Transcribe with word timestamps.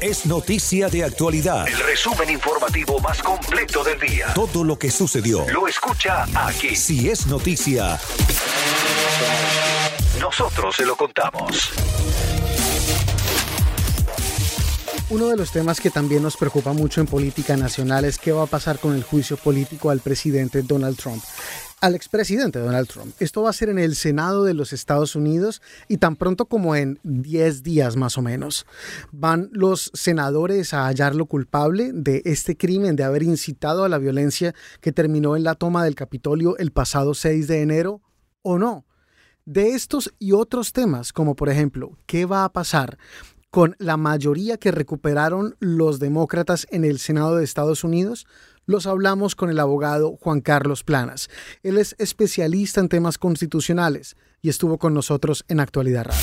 Es 0.00 0.26
Noticia 0.26 0.88
de 0.88 1.04
Actualidad. 1.04 1.66
El 1.66 1.78
resumen 1.78 2.28
informativo 2.28 3.00
más 3.00 3.22
completo 3.22 3.82
del 3.82 3.98
día. 3.98 4.26
Todo 4.34 4.62
lo 4.62 4.78
que 4.78 4.90
sucedió. 4.90 5.48
Lo 5.48 5.66
escucha 5.66 6.26
aquí. 6.34 6.76
Si 6.76 7.08
es 7.08 7.26
noticia, 7.26 7.98
Nosotros 10.20 10.76
se 10.76 10.84
lo 10.84 10.96
contamos. 10.96 11.70
Uno 15.08 15.28
de 15.28 15.36
los 15.36 15.50
temas 15.50 15.80
que 15.80 15.88
también 15.88 16.22
nos 16.22 16.36
preocupa 16.36 16.72
mucho 16.74 17.00
en 17.00 17.06
política 17.06 17.56
nacional 17.56 18.04
es 18.04 18.18
qué 18.18 18.32
va 18.32 18.42
a 18.42 18.46
pasar 18.46 18.78
con 18.78 18.94
el 18.94 19.02
juicio 19.02 19.38
político 19.38 19.88
al 19.88 20.00
presidente 20.00 20.62
Donald 20.62 20.98
Trump. 20.98 21.22
Al 21.82 21.94
expresidente 21.94 22.58
Donald 22.58 22.88
Trump. 22.88 23.14
Esto 23.20 23.42
va 23.42 23.50
a 23.50 23.52
ser 23.52 23.68
en 23.68 23.78
el 23.78 23.96
Senado 23.96 24.44
de 24.44 24.54
los 24.54 24.72
Estados 24.72 25.14
Unidos 25.14 25.60
y 25.88 25.98
tan 25.98 26.16
pronto 26.16 26.46
como 26.46 26.74
en 26.74 26.98
10 27.02 27.62
días 27.62 27.96
más 27.96 28.16
o 28.16 28.22
menos. 28.22 28.64
Van 29.12 29.50
los 29.52 29.90
senadores 29.92 30.72
a 30.72 30.86
hallarlo 30.86 31.26
culpable 31.26 31.90
de 31.92 32.22
este 32.24 32.56
crimen 32.56 32.96
de 32.96 33.04
haber 33.04 33.22
incitado 33.22 33.84
a 33.84 33.90
la 33.90 33.98
violencia 33.98 34.54
que 34.80 34.92
terminó 34.92 35.36
en 35.36 35.44
la 35.44 35.54
toma 35.54 35.84
del 35.84 35.94
Capitolio 35.94 36.56
el 36.56 36.72
pasado 36.72 37.12
6 37.12 37.46
de 37.46 37.60
enero 37.60 38.00
o 38.40 38.58
no. 38.58 38.86
De 39.44 39.74
estos 39.74 40.14
y 40.18 40.32
otros 40.32 40.72
temas, 40.72 41.12
como 41.12 41.36
por 41.36 41.50
ejemplo, 41.50 41.98
¿qué 42.06 42.24
va 42.24 42.44
a 42.44 42.52
pasar 42.52 42.96
con 43.50 43.76
la 43.78 43.96
mayoría 43.96 44.58
que 44.58 44.70
recuperaron 44.70 45.56
los 45.60 45.98
demócratas 45.98 46.66
en 46.70 46.84
el 46.84 46.98
Senado 46.98 47.36
de 47.36 47.44
Estados 47.44 47.84
Unidos, 47.84 48.26
los 48.66 48.86
hablamos 48.86 49.34
con 49.34 49.48
el 49.48 49.60
abogado 49.60 50.16
Juan 50.20 50.40
Carlos 50.40 50.82
Planas. 50.82 51.30
Él 51.62 51.78
es 51.78 51.94
especialista 51.98 52.80
en 52.80 52.88
temas 52.88 53.16
constitucionales 53.16 54.16
y 54.42 54.48
estuvo 54.48 54.76
con 54.78 54.92
nosotros 54.92 55.44
en 55.48 55.60
Actualidad 55.60 56.04
Radio. 56.04 56.20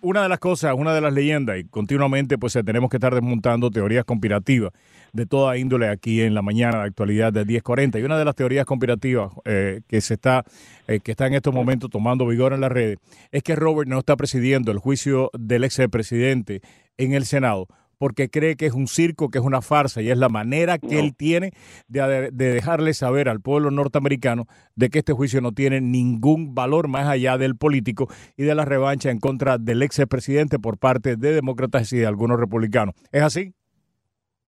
Una 0.00 0.22
de 0.22 0.28
las 0.28 0.38
cosas, 0.38 0.74
una 0.76 0.92
de 0.94 1.00
las 1.00 1.14
leyendas, 1.14 1.58
y 1.58 1.64
continuamente 1.64 2.36
pues 2.36 2.52
tenemos 2.52 2.90
que 2.90 2.98
estar 2.98 3.14
desmontando 3.14 3.70
teorías 3.70 4.04
conspirativas 4.04 4.70
de 5.14 5.24
toda 5.24 5.56
índole 5.56 5.88
aquí 5.88 6.20
en 6.20 6.34
la 6.34 6.42
mañana 6.42 6.80
de 6.80 6.84
actualidad 6.88 7.32
de 7.32 7.44
1040. 7.44 7.98
Y 7.98 8.02
una 8.02 8.18
de 8.18 8.24
las 8.26 8.34
teorías 8.34 8.66
conspirativas 8.66 9.32
eh, 9.46 9.80
que 9.88 10.02
se 10.02 10.14
está, 10.14 10.44
eh, 10.88 11.00
que 11.00 11.12
está 11.12 11.26
en 11.26 11.34
estos 11.34 11.54
momentos 11.54 11.88
tomando 11.88 12.26
vigor 12.26 12.52
en 12.52 12.60
las 12.60 12.70
redes, 12.70 12.98
es 13.32 13.42
que 13.42 13.56
Robert 13.56 13.88
no 13.88 13.98
está 13.98 14.14
presidiendo 14.16 14.72
el 14.72 14.78
juicio 14.78 15.30
del 15.32 15.64
ex 15.64 15.80
presidente 15.90 16.60
en 16.98 17.14
el 17.14 17.24
Senado 17.24 17.66
porque 17.98 18.28
cree 18.28 18.56
que 18.56 18.66
es 18.66 18.74
un 18.74 18.86
circo, 18.86 19.30
que 19.30 19.38
es 19.38 19.44
una 19.44 19.62
farsa, 19.62 20.02
y 20.02 20.10
es 20.10 20.18
la 20.18 20.28
manera 20.28 20.78
que 20.78 21.00
él 21.00 21.14
tiene 21.16 21.52
de, 21.88 22.30
de, 22.32 22.52
dejarle 22.52 22.94
saber 22.94 23.28
al 23.28 23.40
pueblo 23.40 23.70
norteamericano 23.70 24.46
de 24.76 24.90
que 24.90 25.00
este 25.00 25.12
juicio 25.12 25.40
no 25.40 25.52
tiene 25.52 25.80
ningún 25.80 26.54
valor 26.54 26.88
más 26.88 27.06
allá 27.06 27.38
del 27.38 27.56
político 27.56 28.08
y 28.36 28.44
de 28.44 28.54
la 28.54 28.64
revancha 28.64 29.10
en 29.10 29.18
contra 29.18 29.58
del 29.58 29.82
ex 29.82 30.00
presidente 30.08 30.58
por 30.58 30.78
parte 30.78 31.16
de 31.16 31.32
demócratas 31.32 31.92
y 31.92 31.98
de 31.98 32.06
algunos 32.06 32.38
republicanos. 32.38 32.94
¿Es 33.12 33.22
así? 33.22 33.54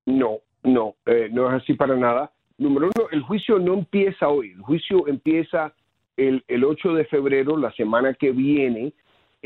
No, 0.07 0.39
no, 0.63 0.97
eh, 1.07 1.29
no 1.33 1.49
es 1.49 1.63
así 1.63 1.75
para 1.75 1.97
nada. 1.97 2.33
Número 2.59 2.91
uno, 2.95 3.09
el 3.11 3.23
juicio 3.23 3.59
no 3.59 3.75
empieza 3.75 4.29
hoy, 4.29 4.53
el 4.53 4.61
juicio 4.61 5.09
empieza 5.09 5.75
el, 6.17 6.45
el 6.47 6.65
8 6.65 6.95
de 6.95 7.05
febrero, 7.07 7.57
la 7.57 7.73
semana 7.73 8.15
que 8.15 8.31
viene, 8.31 8.93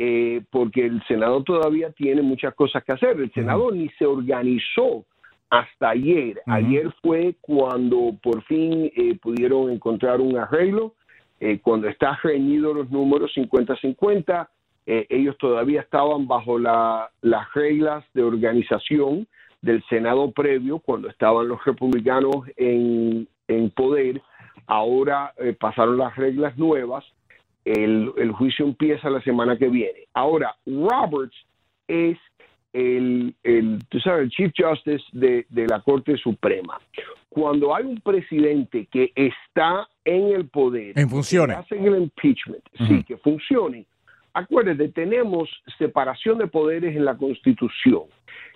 eh, 0.00 0.42
porque 0.52 0.86
el 0.86 1.02
Senado 1.08 1.42
todavía 1.42 1.90
tiene 1.90 2.22
muchas 2.22 2.54
cosas 2.54 2.84
que 2.84 2.92
hacer. 2.92 3.18
El 3.18 3.32
Senado 3.32 3.72
ni 3.72 3.88
se 3.98 4.06
organizó 4.06 5.04
hasta 5.50 5.90
ayer. 5.90 6.40
Ayer 6.46 6.94
fue 7.02 7.34
cuando 7.40 8.14
por 8.22 8.44
fin 8.44 8.92
eh, 8.94 9.18
pudieron 9.20 9.72
encontrar 9.72 10.20
un 10.20 10.36
arreglo, 10.36 10.94
eh, 11.40 11.58
cuando 11.60 11.88
está 11.88 12.16
reñido 12.22 12.72
los 12.74 12.88
números 12.92 13.32
50-50. 13.34 14.48
ellos 14.86 15.36
todavía 15.36 15.80
estaban 15.80 16.28
bajo 16.28 16.60
la, 16.60 17.10
las 17.20 17.52
reglas 17.52 18.04
de 18.14 18.22
organización 18.22 19.26
del 19.62 19.82
Senado 19.88 20.30
previo, 20.30 20.78
cuando 20.78 21.08
estaban 21.08 21.48
los 21.48 21.64
republicanos 21.64 22.36
en, 22.56 23.26
en 23.48 23.70
poder. 23.70 24.22
Ahora 24.68 25.34
pasaron 25.58 25.98
las 25.98 26.14
reglas 26.14 26.56
nuevas 26.56 27.04
el, 27.72 28.12
el, 28.16 28.32
juicio 28.32 28.64
empieza 28.64 29.10
la 29.10 29.20
semana 29.22 29.56
que 29.56 29.68
viene. 29.68 30.06
Ahora, 30.14 30.56
Roberts 30.66 31.36
es 31.86 32.18
el, 32.72 33.34
el, 33.42 33.78
tú 33.88 34.00
sabes, 34.00 34.22
el 34.24 34.30
Chief 34.30 34.52
Justice 34.56 35.04
de, 35.12 35.46
de, 35.48 35.66
la 35.66 35.80
Corte 35.80 36.16
Suprema. 36.16 36.78
Cuando 37.28 37.74
hay 37.74 37.84
un 37.84 38.00
presidente 38.00 38.86
que 38.90 39.12
está 39.14 39.88
en 40.04 40.28
el 40.28 40.48
poder, 40.48 40.98
en 40.98 41.08
funciones, 41.08 41.58
hacen 41.58 41.84
el 41.86 41.96
impeachment, 42.02 42.62
uh 42.80 42.82
-huh. 42.82 42.88
sí, 42.88 43.04
que 43.04 43.16
funcione. 43.18 43.84
Acuérdate, 44.32 44.88
tenemos 44.88 45.48
separación 45.78 46.38
de 46.38 46.46
poderes 46.46 46.96
en 46.96 47.04
la 47.04 47.16
Constitución. 47.16 48.04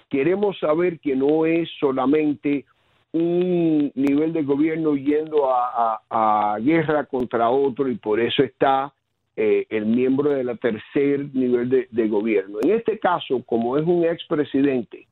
Queremos 0.08 0.58
saber 0.58 1.00
que 1.00 1.16
no 1.16 1.44
es 1.46 1.68
solamente 1.80 2.64
un 3.12 3.92
nivel 3.94 4.32
de 4.32 4.42
gobierno 4.42 4.94
yendo 4.96 5.50
a, 5.50 6.00
a, 6.08 6.54
a, 6.54 6.58
guerra 6.58 7.04
contra 7.04 7.50
otro 7.50 7.88
y 7.88 7.96
por 7.96 8.20
eso 8.20 8.42
está 8.42 8.92
eh, 9.36 9.66
el 9.70 9.86
miembro 9.86 10.30
de 10.30 10.44
la 10.44 10.56
tercer 10.56 11.34
nivel 11.34 11.88
de, 11.90 12.08
gobierno. 12.08 12.58
En 12.62 12.72
este 12.72 12.98
caso, 12.98 13.42
como 13.44 13.78
es 13.78 13.86
un 13.86 14.04
expresidente, 14.04 15.06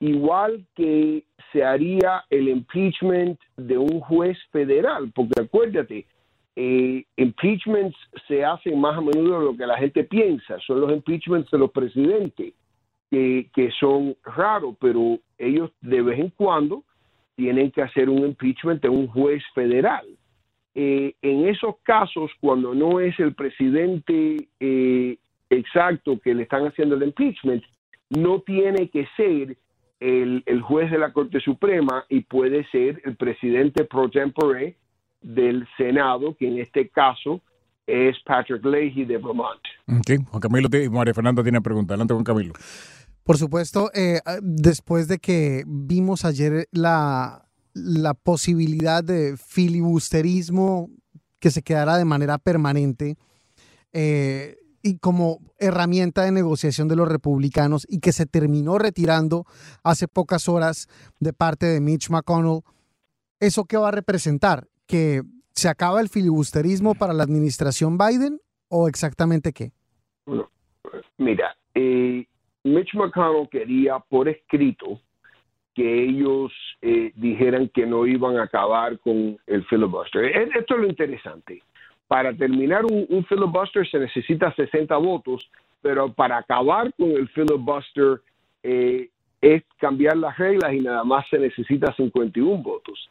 igual 0.00 0.64
que 0.74 1.24
se 1.52 1.62
haría 1.62 2.24
el 2.30 2.48
impeachment 2.48 3.38
de 3.56 3.76
un 3.76 4.00
juez 4.00 4.38
federal, 4.52 5.10
porque 5.14 5.42
acuérdate, 5.42 6.06
eh, 6.56 7.04
impeachments 7.16 7.96
se 8.26 8.44
hacen 8.44 8.80
más 8.80 8.96
a 8.96 9.00
menudo 9.00 9.38
de 9.38 9.44
lo 9.44 9.56
que 9.56 9.66
la 9.66 9.76
gente 9.76 10.04
piensa, 10.04 10.58
son 10.66 10.80
los 10.80 10.92
impeachments 10.92 11.50
de 11.50 11.58
los 11.58 11.70
presidentes, 11.70 12.54
que 13.10 13.70
son 13.80 14.14
raros, 14.22 14.76
pero 14.78 15.18
ellos 15.38 15.70
de 15.80 16.02
vez 16.02 16.18
en 16.18 16.28
cuando 16.30 16.84
tienen 17.38 17.70
que 17.70 17.82
hacer 17.82 18.10
un 18.10 18.26
impeachment 18.26 18.82
de 18.82 18.88
un 18.88 19.06
juez 19.06 19.42
federal. 19.54 20.04
Eh, 20.80 21.16
en 21.22 21.48
esos 21.48 21.74
casos, 21.82 22.30
cuando 22.40 22.72
no 22.72 23.00
es 23.00 23.18
el 23.18 23.34
presidente 23.34 24.48
eh, 24.60 25.18
exacto 25.50 26.20
que 26.20 26.32
le 26.32 26.44
están 26.44 26.68
haciendo 26.68 26.94
el 26.94 27.02
impeachment, 27.02 27.64
no 28.10 28.42
tiene 28.42 28.88
que 28.88 29.08
ser 29.16 29.56
el, 29.98 30.44
el, 30.46 30.62
juez 30.62 30.88
de 30.92 30.98
la 30.98 31.12
Corte 31.12 31.40
Suprema 31.40 32.04
y 32.08 32.20
puede 32.20 32.64
ser 32.70 33.02
el 33.04 33.16
presidente 33.16 33.86
pro 33.86 34.08
tempore 34.08 34.76
del 35.20 35.66
Senado, 35.76 36.36
que 36.36 36.46
en 36.46 36.60
este 36.60 36.88
caso 36.90 37.40
es 37.84 38.16
Patrick 38.24 38.64
Leahy 38.64 39.04
de 39.04 39.16
Vermont. 39.16 39.60
Okay. 39.98 40.18
Juan 40.30 40.40
Camilo 40.40 40.68
y 40.80 40.88
María 40.88 41.12
Fernanda 41.12 41.42
tienen 41.42 41.60
pregunta. 41.60 41.94
Adelante, 41.94 42.14
Juan 42.14 42.24
Camilo. 42.24 42.52
Por 43.24 43.36
supuesto, 43.36 43.90
eh, 43.94 44.20
después 44.42 45.08
de 45.08 45.18
que 45.18 45.64
vimos 45.66 46.24
ayer 46.24 46.68
la, 46.70 47.47
la 47.78 48.14
posibilidad 48.14 49.02
de 49.02 49.36
filibusterismo 49.36 50.90
que 51.40 51.50
se 51.50 51.62
quedara 51.62 51.96
de 51.96 52.04
manera 52.04 52.38
permanente 52.38 53.16
eh, 53.92 54.56
y 54.82 54.98
como 54.98 55.38
herramienta 55.58 56.22
de 56.22 56.32
negociación 56.32 56.88
de 56.88 56.96
los 56.96 57.08
republicanos 57.08 57.86
y 57.88 58.00
que 58.00 58.12
se 58.12 58.26
terminó 58.26 58.78
retirando 58.78 59.44
hace 59.82 60.08
pocas 60.08 60.48
horas 60.48 60.88
de 61.20 61.32
parte 61.32 61.66
de 61.66 61.80
Mitch 61.80 62.10
McConnell, 62.10 62.62
¿eso 63.40 63.64
qué 63.64 63.76
va 63.76 63.88
a 63.88 63.92
representar? 63.92 64.66
¿Que 64.86 65.22
se 65.52 65.68
acaba 65.68 66.00
el 66.00 66.08
filibusterismo 66.08 66.94
para 66.94 67.12
la 67.12 67.24
administración 67.24 67.98
Biden 67.98 68.40
o 68.68 68.88
exactamente 68.88 69.52
qué? 69.52 69.72
Mira, 71.18 71.56
eh, 71.74 72.26
Mitch 72.64 72.94
McConnell 72.94 73.48
quería 73.50 73.98
por 73.98 74.28
escrito 74.28 75.00
que 75.78 76.02
ellos 76.02 76.52
eh, 76.82 77.12
dijeran 77.14 77.68
que 77.68 77.86
no 77.86 78.04
iban 78.04 78.36
a 78.36 78.42
acabar 78.42 78.98
con 78.98 79.38
el 79.46 79.64
filibuster. 79.66 80.24
Esto 80.24 80.74
es 80.74 80.80
lo 80.80 80.88
interesante. 80.88 81.62
Para 82.08 82.34
terminar 82.34 82.84
un, 82.84 83.06
un, 83.08 83.24
filibuster 83.26 83.88
se 83.88 84.00
necesita 84.00 84.52
60 84.52 84.96
votos, 84.96 85.48
pero 85.80 86.12
para 86.12 86.38
acabar 86.38 86.92
con 86.94 87.12
el 87.12 87.28
filibuster 87.28 88.20
eh, 88.64 89.08
es 89.40 89.62
cambiar 89.76 90.16
las 90.16 90.36
reglas 90.36 90.72
y 90.74 90.80
nada 90.80 91.04
más 91.04 91.28
se 91.28 91.38
necesita 91.38 91.94
51 91.94 92.60
votos. 92.60 93.08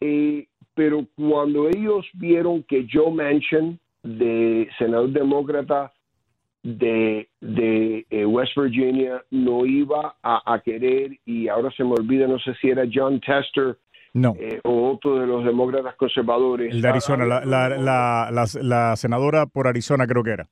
Eh, 0.00 0.48
pero 0.74 1.06
cuando 1.14 1.68
ellos 1.68 2.08
vieron 2.14 2.64
que 2.64 2.88
Joe 2.92 3.12
Manchin, 3.12 3.78
de 4.02 4.68
senador 4.78 5.10
demócrata, 5.10 5.92
de, 6.62 7.28
de 7.40 8.06
eh, 8.10 8.24
West 8.26 8.52
Virginia 8.56 9.22
no 9.30 9.64
iba 9.64 10.16
a, 10.22 10.52
a, 10.54 10.60
querer, 10.60 11.18
y 11.24 11.48
ahora 11.48 11.70
se 11.76 11.84
me 11.84 11.92
olvida, 11.92 12.26
no 12.26 12.38
sé 12.38 12.54
si 12.60 12.68
era 12.68 12.84
John 12.92 13.20
Tester, 13.20 13.78
No. 14.12 14.34
eh, 14.38 14.60
o 14.64 14.90
otro 14.90 15.18
de 15.20 15.26
los 15.26 15.44
demócratas 15.44 15.94
conservadores. 15.96 16.74
El 16.74 16.82
de 16.82 16.88
Arizona, 16.88 17.24
la, 17.24 17.44
la, 17.44 17.68
la, 17.70 18.28
la, 18.30 18.44
la 18.62 18.96
senadora 18.96 19.46
por 19.46 19.66
Arizona 19.68 20.06
creo 20.06 20.22
que 20.22 20.30
era. 20.32 20.48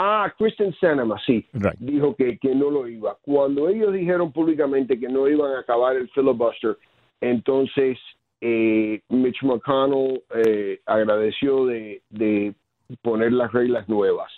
Ah, 0.00 0.32
Kristen 0.38 0.72
Sinema, 0.74 1.16
sí, 1.26 1.44
Right. 1.52 1.74
dijo 1.80 2.14
que, 2.14 2.38
que 2.38 2.54
no 2.54 2.70
lo 2.70 2.86
iba. 2.86 3.16
Cuando 3.22 3.68
ellos 3.68 3.92
dijeron 3.92 4.30
públicamente 4.30 4.98
que 5.00 5.08
no 5.08 5.26
iban 5.26 5.50
a 5.52 5.60
acabar 5.60 5.96
el 5.96 6.08
filibuster, 6.10 6.76
entonces 7.20 7.98
eh, 8.40 9.00
Mitch 9.08 9.42
McConnell 9.42 10.22
eh, 10.36 10.78
agradeció 10.86 11.66
de, 11.66 12.02
de 12.10 12.54
poner 13.02 13.32
las 13.32 13.52
reglas 13.52 13.88
nuevas. 13.88 14.32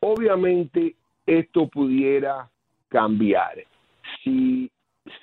Obviamente 0.00 0.94
esto 1.26 1.68
pudiera 1.68 2.48
cambiar. 2.88 3.64
Si, 4.22 4.70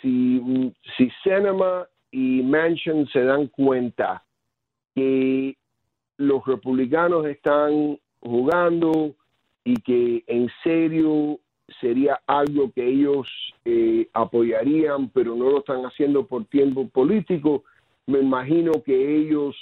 si, 0.02 0.74
si 0.96 1.12
Sinema 1.24 1.88
y 2.12 2.42
Manchin 2.44 3.08
se 3.08 3.24
dan 3.24 3.48
cuenta 3.48 4.24
que 4.96 5.56
los 6.18 6.46
republicanos 6.46 7.26
están 7.26 8.00
jugando 8.22 9.14
y 9.64 9.76
que 9.82 10.24
en 10.28 10.50
serio 10.64 11.40
sería 11.82 12.20
algo 12.26 12.72
que 12.72 12.88
ellos 12.88 13.28
eh, 13.66 14.08
apoyarían, 14.14 15.10
pero 15.10 15.36
no 15.36 15.50
lo 15.52 15.60
están 15.60 15.86
haciendo 15.86 16.26
por 16.26 16.46
tiempo 16.46 16.88
político, 16.88 17.64
me 18.06 18.20
imagino 18.20 18.72
que 18.84 19.18
ellos 19.18 19.56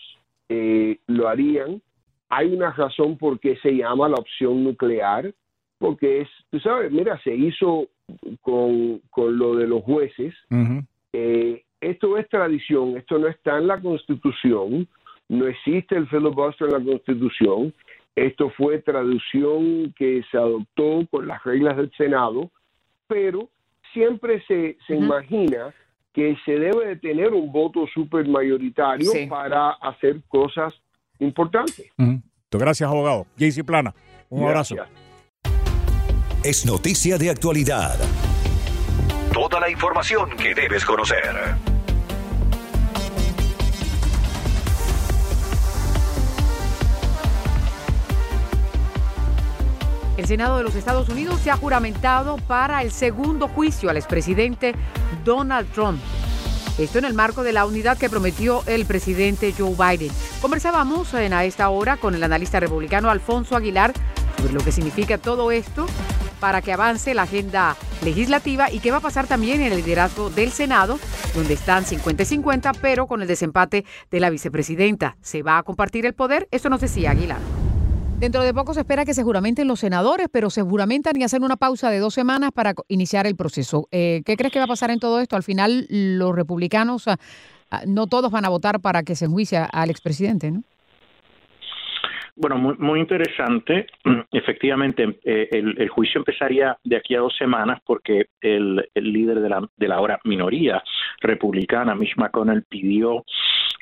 eh, 0.50 1.00
lo 1.08 1.28
harían. 1.28 1.82
Hay 2.30 2.54
una 2.54 2.72
razón 2.72 3.18
por 3.18 3.40
qué 3.40 3.56
se 3.58 3.72
llama 3.72 4.10
la 4.10 4.16
opción 4.16 4.64
nuclear, 4.64 5.34
porque 5.78 6.22
es, 6.22 6.30
tú 6.50 6.60
sabes, 6.60 6.92
mira, 6.92 7.20
se 7.24 7.36
hizo 7.36 7.88
con, 8.42 9.00
con 9.10 9.38
lo 9.38 9.56
de 9.56 9.68
los 9.68 9.84
jueces, 9.84 10.34
eh, 11.14 11.64
esto 11.82 12.18
es 12.18 12.28
tradición, 12.30 12.98
esto 12.98 13.18
no 13.20 13.28
está 13.28 13.58
en 13.58 13.68
la 13.68 13.80
Constitución, 13.80 14.88
no 15.30 15.48
existe 15.48 15.96
el 15.96 16.08
filibuster 16.08 16.68
en 16.70 16.74
la 16.74 16.92
Constitución, 16.92 17.74
esto 18.16 18.50
fue 18.52 18.80
traducción 18.80 19.94
que 19.98 20.24
se 20.32 20.38
adoptó 20.38 21.06
con 21.12 21.28
las 21.28 21.44
reglas 21.44 21.78
del 21.78 21.92
Senado, 21.98 22.50
pero 23.08 23.50
siempre 23.94 24.42
se, 24.48 24.78
se 24.88 24.96
imagina 24.96 25.74
que 26.14 26.38
se 26.46 26.58
debe 26.58 26.88
de 26.88 26.96
tener 26.96 27.34
un 27.34 27.52
voto 27.52 27.86
supermayoritario 27.94 29.12
Sí. 29.12 29.28
para 29.28 29.72
hacer 29.72 30.22
cosas 30.30 30.74
importantes. 31.20 31.86
Ujú. 31.98 32.22
Gracias, 32.52 32.90
abogado. 32.90 33.28
JC 33.38 33.64
Plana, 33.64 33.94
un 34.30 34.46
abrazo. 34.46 34.76
Es 36.44 36.66
noticia 36.66 37.18
de 37.18 37.30
actualidad. 37.30 37.98
Toda 39.34 39.60
la 39.60 39.70
información 39.70 40.30
que 40.38 40.54
debes 40.54 40.86
conocer. 40.86 41.58
El 50.18 50.28
Senado 50.28 50.58
de 50.58 50.64
los 50.64 50.76
Estados 50.76 51.10
Unidos 51.10 51.42
se 51.42 51.52
ha 51.52 51.58
juramentado 51.58 52.38
para 52.48 52.82
el 52.82 52.92
segundo 52.92 53.50
juicio 53.50 53.90
al 53.90 53.98
expresidente 53.98 54.74
Donald 55.26 55.70
Trump. 55.74 56.00
Esto 56.78 57.00
en 57.00 57.06
el 57.06 57.14
marco 57.14 57.44
de 57.44 57.54
la 57.54 57.66
unidad 57.66 57.98
que 57.98 58.10
prometió 58.10 58.64
el 58.66 58.86
presidente 58.86 59.54
Joe 59.58 59.76
Biden. 59.76 60.12
Conversábamos 60.46 61.12
en 61.16 61.34
a 61.34 61.44
esta 61.44 61.68
hora 61.70 61.98
con 61.98 62.14
el 62.14 62.24
analista 62.24 62.60
republicano 62.60 63.10
Alfonso 63.10 63.56
Aguilar 63.56 63.94
sobre 64.38 64.54
lo 64.54 64.60
que 64.64 64.72
significa 64.72 65.18
todo 65.18 65.50
esto 65.50 65.88
para 66.40 66.62
que 66.62 66.72
avance 66.72 67.16
la 67.16 67.24
agenda 67.24 67.76
legislativa 68.04 68.72
y 68.72 68.78
qué 68.78 68.92
va 68.92 68.98
a 68.98 69.02
pasar 69.02 69.26
también 69.26 69.62
en 69.62 69.72
el 69.72 69.80
liderazgo 69.80 70.30
del 70.30 70.52
Senado, 70.52 71.00
donde 71.34 71.56
están 71.56 71.84
50 71.84 72.22
y 72.22 72.26
50, 72.28 72.74
pero 72.74 73.08
con 73.08 73.24
el 73.24 73.28
desempate 73.28 73.86
de 74.12 74.20
la 74.20 74.30
vicepresidenta. 74.30 75.18
¿Se 75.20 75.42
va 75.42 75.58
a 75.58 75.64
compartir 75.64 76.06
el 76.06 76.14
poder? 76.14 76.48
Esto 76.52 76.70
nos 76.70 76.80
decía 76.80 77.10
Aguilar. 77.10 77.40
Dentro 78.20 78.44
de 78.44 78.54
poco 78.54 78.76
se 78.76 78.82
espera 78.82 79.04
que 79.04 79.16
se 79.16 79.24
juramenten 79.24 79.68
los 79.68 79.80
senadores, 79.80 80.28
pero 80.32 80.52
se 80.52 80.62
juramentan 80.62 81.20
y 81.20 81.24
hacen 81.24 81.44
una 81.44 81.58
pausa 81.58 81.90
de 81.90 81.98
dos 81.98 82.14
semanas 82.14 82.52
para 82.54 82.76
iniciar 82.88 83.26
el 83.26 83.36
proceso. 83.36 83.90
Eh, 83.92 84.22
¿Qué 84.26 84.38
crees 84.38 84.54
que 84.54 84.60
va 84.60 84.66
a 84.66 84.68
pasar 84.70 84.92
en 84.92 85.00
todo 85.00 85.20
esto? 85.20 85.36
Al 85.36 85.44
final, 85.44 85.88
los 85.90 86.36
republicanos, 86.36 87.08
ah, 87.08 87.18
no 87.88 88.08
todos 88.08 88.32
van 88.32 88.46
a 88.46 88.50
votar 88.50 88.80
para 88.80 89.04
que 89.04 89.16
se 89.16 89.26
enjuicie 89.26 89.60
al 89.72 89.90
expresidente, 89.90 90.52
¿no? 90.52 90.64
Bueno, 92.38 92.58
muy, 92.58 92.76
muy 92.78 93.00
interesante. 93.00 93.88
Efectivamente, 94.32 95.20
eh, 95.24 95.48
el, 95.52 95.76
el 95.80 95.90
juicio 95.90 96.20
empezaría 96.20 96.78
de 96.84 96.98
aquí 96.98 97.16
a 97.16 97.20
dos 97.20 97.36
semanas 97.38 97.80
porque 97.86 98.28
el, 98.42 98.90
el 98.94 99.14
líder 99.14 99.40
de 99.40 99.50
la, 99.50 99.70
de 99.78 99.88
la 99.88 99.96
ahora 99.96 100.20
minoría 100.26 100.84
republicana, 101.22 101.96
Mitch 101.96 102.18
McConnell, 102.18 102.66
pidió 102.68 103.24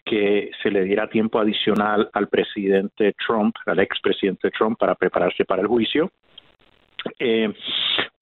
que 0.06 0.52
se 0.62 0.70
le 0.70 0.84
diera 0.84 1.10
tiempo 1.10 1.40
adicional 1.40 2.10
al 2.14 2.28
presidente 2.28 3.14
Trump, 3.26 3.56
al 3.66 3.80
expresidente 3.80 4.52
Trump, 4.52 4.78
para 4.78 4.96
prepararse 4.96 5.46
para 5.46 5.62
el 5.62 5.68
juicio. 5.68 6.12
Eh, 7.20 7.52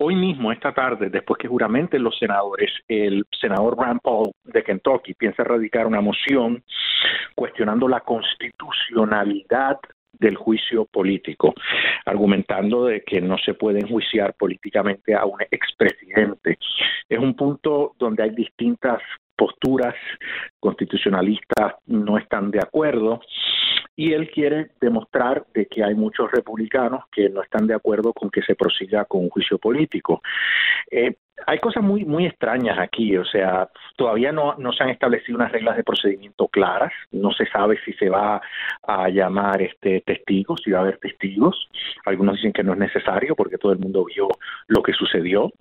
hoy 0.03 0.15
mismo, 0.15 0.51
esta 0.51 0.73
tarde, 0.73 1.09
después 1.09 1.37
que 1.37 1.47
juramenten 1.47 2.03
los 2.03 2.17
senadores, 2.17 2.71
el 2.87 3.23
senador 3.39 3.77
Rand 3.77 4.01
Paul 4.01 4.31
de 4.43 4.63
Kentucky 4.63 5.13
piensa 5.13 5.43
radicar 5.43 5.85
una 5.85 6.01
moción 6.01 6.63
cuestionando 7.35 7.87
la 7.87 7.99
constitucionalidad 7.99 9.77
del 10.13 10.35
juicio 10.35 10.85
político, 10.85 11.53
argumentando 12.05 12.85
de 12.85 13.01
que 13.01 13.21
no 13.21 13.37
se 13.37 13.53
puede 13.53 13.79
enjuiciar 13.79 14.33
políticamente 14.33 15.13
a 15.13 15.25
un 15.25 15.39
expresidente. 15.51 16.57
Es 17.07 17.19
un 17.19 17.35
punto 17.35 17.93
donde 17.99 18.23
hay 18.23 18.31
distintas 18.31 19.01
posturas 19.35 19.95
constitucionalistas 20.59 21.75
no 21.87 22.17
están 22.17 22.51
de 22.51 22.59
acuerdo 22.59 23.21
y 23.95 24.13
él 24.13 24.29
quiere 24.29 24.71
demostrar 24.79 25.45
de 25.53 25.65
que 25.65 25.83
hay 25.83 25.95
muchos 25.95 26.31
republicanos 26.31 27.03
que 27.11 27.29
no 27.29 27.41
están 27.41 27.67
de 27.67 27.75
acuerdo 27.75 28.13
con 28.13 28.29
que 28.29 28.41
se 28.41 28.55
prosiga 28.55 29.05
con 29.05 29.21
un 29.21 29.29
juicio 29.29 29.57
político. 29.57 30.21
Eh, 30.89 31.15
hay 31.47 31.59
cosas 31.59 31.83
muy 31.83 32.05
muy 32.05 32.25
extrañas 32.25 32.77
aquí, 32.77 33.17
o 33.17 33.25
sea, 33.25 33.69
todavía 33.95 34.31
no, 34.31 34.55
no 34.57 34.71
se 34.73 34.83
han 34.83 34.89
establecido 34.89 35.37
unas 35.37 35.51
reglas 35.51 35.75
de 35.75 35.83
procedimiento 35.83 36.47
claras, 36.47 36.91
no 37.11 37.31
se 37.31 37.45
sabe 37.47 37.79
si 37.83 37.93
se 37.93 38.09
va 38.09 38.41
a 38.83 39.09
llamar 39.09 39.61
este 39.61 40.01
testigos, 40.01 40.61
si 40.63 40.71
va 40.71 40.79
a 40.79 40.81
haber 40.81 40.97
testigos, 40.97 41.69
algunos 42.05 42.35
dicen 42.35 42.53
que 42.53 42.63
no 42.63 42.73
es 42.73 42.79
necesario 42.79 43.35
porque 43.35 43.57
todo 43.57 43.71
el 43.71 43.79
mundo 43.79 44.05
vio 44.05 44.27
lo 44.67 44.83
que 44.83 44.93
sucedió, 44.93 45.51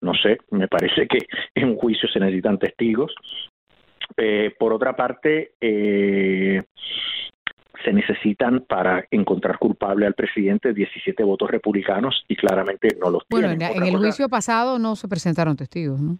no 0.00 0.14
sé, 0.14 0.38
me 0.50 0.68
parece 0.68 1.06
que 1.06 1.18
en 1.54 1.70
un 1.70 1.76
juicio 1.76 2.08
se 2.08 2.20
necesitan 2.20 2.58
testigos. 2.58 3.14
Eh, 4.16 4.54
por 4.58 4.72
otra 4.72 4.94
parte, 4.94 5.52
eh, 5.60 6.62
se 7.86 7.92
necesitan 7.92 8.64
para 8.68 9.06
encontrar 9.12 9.58
culpable 9.58 10.06
al 10.06 10.14
presidente 10.14 10.74
17 10.74 11.22
votos 11.22 11.48
republicanos 11.48 12.24
y 12.26 12.34
claramente 12.34 12.88
no 13.00 13.10
los 13.10 13.22
Bueno, 13.30 13.48
tienen. 13.48 13.62
en, 13.62 13.70
Otra 13.70 13.86
en 13.86 13.94
el 13.94 13.96
juicio 13.96 14.28
pasado 14.28 14.80
no 14.80 14.96
se 14.96 15.06
presentaron 15.06 15.56
testigos, 15.56 16.00
¿no? 16.00 16.18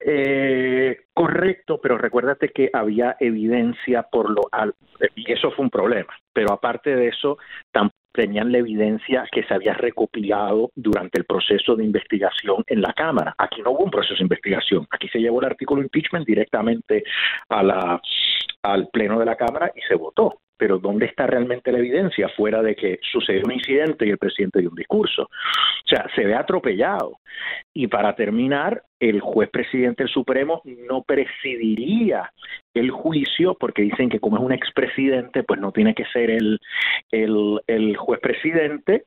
Eh, 0.00 1.04
correcto, 1.12 1.80
pero 1.80 1.96
recuérdate 1.96 2.48
que 2.48 2.70
había 2.72 3.16
evidencia 3.20 4.02
por 4.02 4.30
lo 4.30 4.48
al 4.50 4.74
y 5.14 5.30
eso 5.32 5.52
fue 5.52 5.64
un 5.64 5.70
problema. 5.70 6.12
Pero 6.32 6.52
aparte 6.52 6.96
de 6.96 7.08
eso, 7.08 7.38
tenían 8.12 8.50
la 8.50 8.58
evidencia 8.58 9.24
que 9.30 9.44
se 9.44 9.54
había 9.54 9.74
recopilado 9.74 10.72
durante 10.74 11.20
el 11.20 11.24
proceso 11.24 11.76
de 11.76 11.84
investigación 11.84 12.64
en 12.66 12.80
la 12.82 12.92
Cámara. 12.92 13.34
Aquí 13.38 13.62
no 13.62 13.70
hubo 13.70 13.84
un 13.84 13.90
proceso 13.90 14.16
de 14.16 14.24
investigación. 14.24 14.88
Aquí 14.90 15.08
se 15.08 15.20
llevó 15.20 15.40
el 15.40 15.46
artículo 15.46 15.82
impeachment 15.82 16.26
directamente 16.26 17.04
a 17.48 17.62
la, 17.62 18.02
al 18.72 18.88
pleno 18.88 19.18
de 19.18 19.24
la 19.24 19.36
Cámara 19.36 19.72
y 19.74 19.80
se 19.82 19.94
votó. 19.94 20.40
Pero 20.56 20.78
¿dónde 20.78 21.06
está 21.06 21.26
realmente 21.26 21.70
la 21.70 21.78
evidencia? 21.78 22.28
Fuera 22.30 22.62
de 22.62 22.74
que 22.74 22.98
sucedió 23.12 23.42
un 23.44 23.52
incidente 23.52 24.06
y 24.06 24.10
el 24.10 24.18
presidente 24.18 24.58
dio 24.58 24.70
un 24.70 24.74
discurso. 24.74 25.22
O 25.22 25.88
sea, 25.88 26.06
se 26.16 26.24
ve 26.24 26.34
atropellado. 26.34 27.18
Y 27.72 27.86
para 27.86 28.16
terminar, 28.16 28.82
el 28.98 29.20
juez 29.20 29.48
presidente 29.50 30.02
del 30.02 30.12
Supremo 30.12 30.60
no 30.64 31.02
presidiría 31.02 32.32
el 32.74 32.90
juicio 32.90 33.56
porque 33.58 33.82
dicen 33.82 34.08
que 34.08 34.18
como 34.18 34.36
es 34.36 34.42
un 34.42 34.52
expresidente, 34.52 35.44
pues 35.44 35.60
no 35.60 35.70
tiene 35.70 35.94
que 35.94 36.04
ser 36.06 36.30
el, 36.30 36.58
el, 37.12 37.60
el 37.68 37.96
juez 37.96 38.20
presidente 38.20 39.04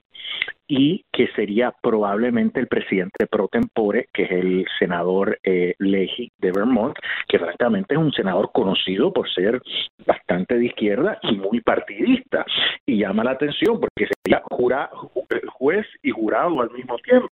y 0.73 1.03
que 1.11 1.27
sería 1.35 1.73
probablemente 1.83 2.61
el 2.61 2.67
presidente 2.67 3.27
pro 3.27 3.49
tempore, 3.49 4.07
que 4.13 4.23
es 4.23 4.31
el 4.31 4.65
senador 4.79 5.37
eh, 5.43 5.75
Leahy 5.79 6.31
de 6.37 6.51
Vermont, 6.53 6.95
que 7.27 7.39
francamente 7.39 7.93
es 7.95 7.99
un 7.99 8.13
senador 8.13 8.51
conocido 8.53 9.11
por 9.11 9.29
ser 9.29 9.61
bastante 10.07 10.57
de 10.57 10.67
izquierda 10.67 11.19
y 11.23 11.35
muy 11.35 11.59
partidista. 11.59 12.45
Y 12.85 12.99
llama 12.99 13.25
la 13.25 13.31
atención 13.31 13.81
porque 13.81 14.07
sería 14.23 14.41
jura, 14.49 14.89
ju- 14.93 15.49
juez 15.49 15.85
y 16.03 16.11
jurado 16.11 16.61
al 16.61 16.71
mismo 16.71 16.95
tiempo. 16.99 17.27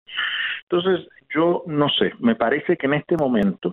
Entonces, 0.68 1.09
yo 1.33 1.62
no 1.66 1.88
sé, 1.90 2.14
me 2.18 2.35
parece 2.35 2.76
que 2.76 2.87
en 2.87 2.95
este 2.95 3.16
momento 3.16 3.73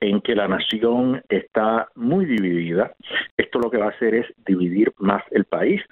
en 0.00 0.20
que 0.20 0.34
la 0.34 0.48
nación 0.48 1.22
está 1.28 1.88
muy 1.94 2.24
dividida. 2.24 2.92
Esto 3.36 3.58
lo 3.58 3.70
que 3.70 3.78
va 3.78 3.86
a 3.86 3.90
hacer 3.90 4.14
es 4.14 4.26
dividir 4.46 4.92
más 4.98 5.22
el 5.30 5.44
país. 5.44 5.82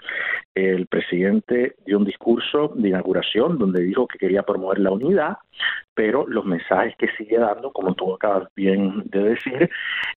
El 0.55 0.87
presidente 0.87 1.75
dio 1.85 1.99
un 1.99 2.05
discurso 2.05 2.73
de 2.75 2.89
inauguración 2.89 3.59
donde 3.59 3.83
dijo 3.83 4.07
que 4.07 4.19
quería 4.19 4.43
promover 4.43 4.79
la 4.79 4.91
unidad, 4.91 5.37
pero 5.95 6.27
los 6.27 6.45
mensajes 6.45 6.95
que 6.97 7.09
sigue 7.17 7.39
dando, 7.39 7.73
como 7.73 7.95
tú 7.95 8.15
acabas 8.15 8.49
bien 8.55 9.03
de 9.07 9.23
decir, 9.23 9.71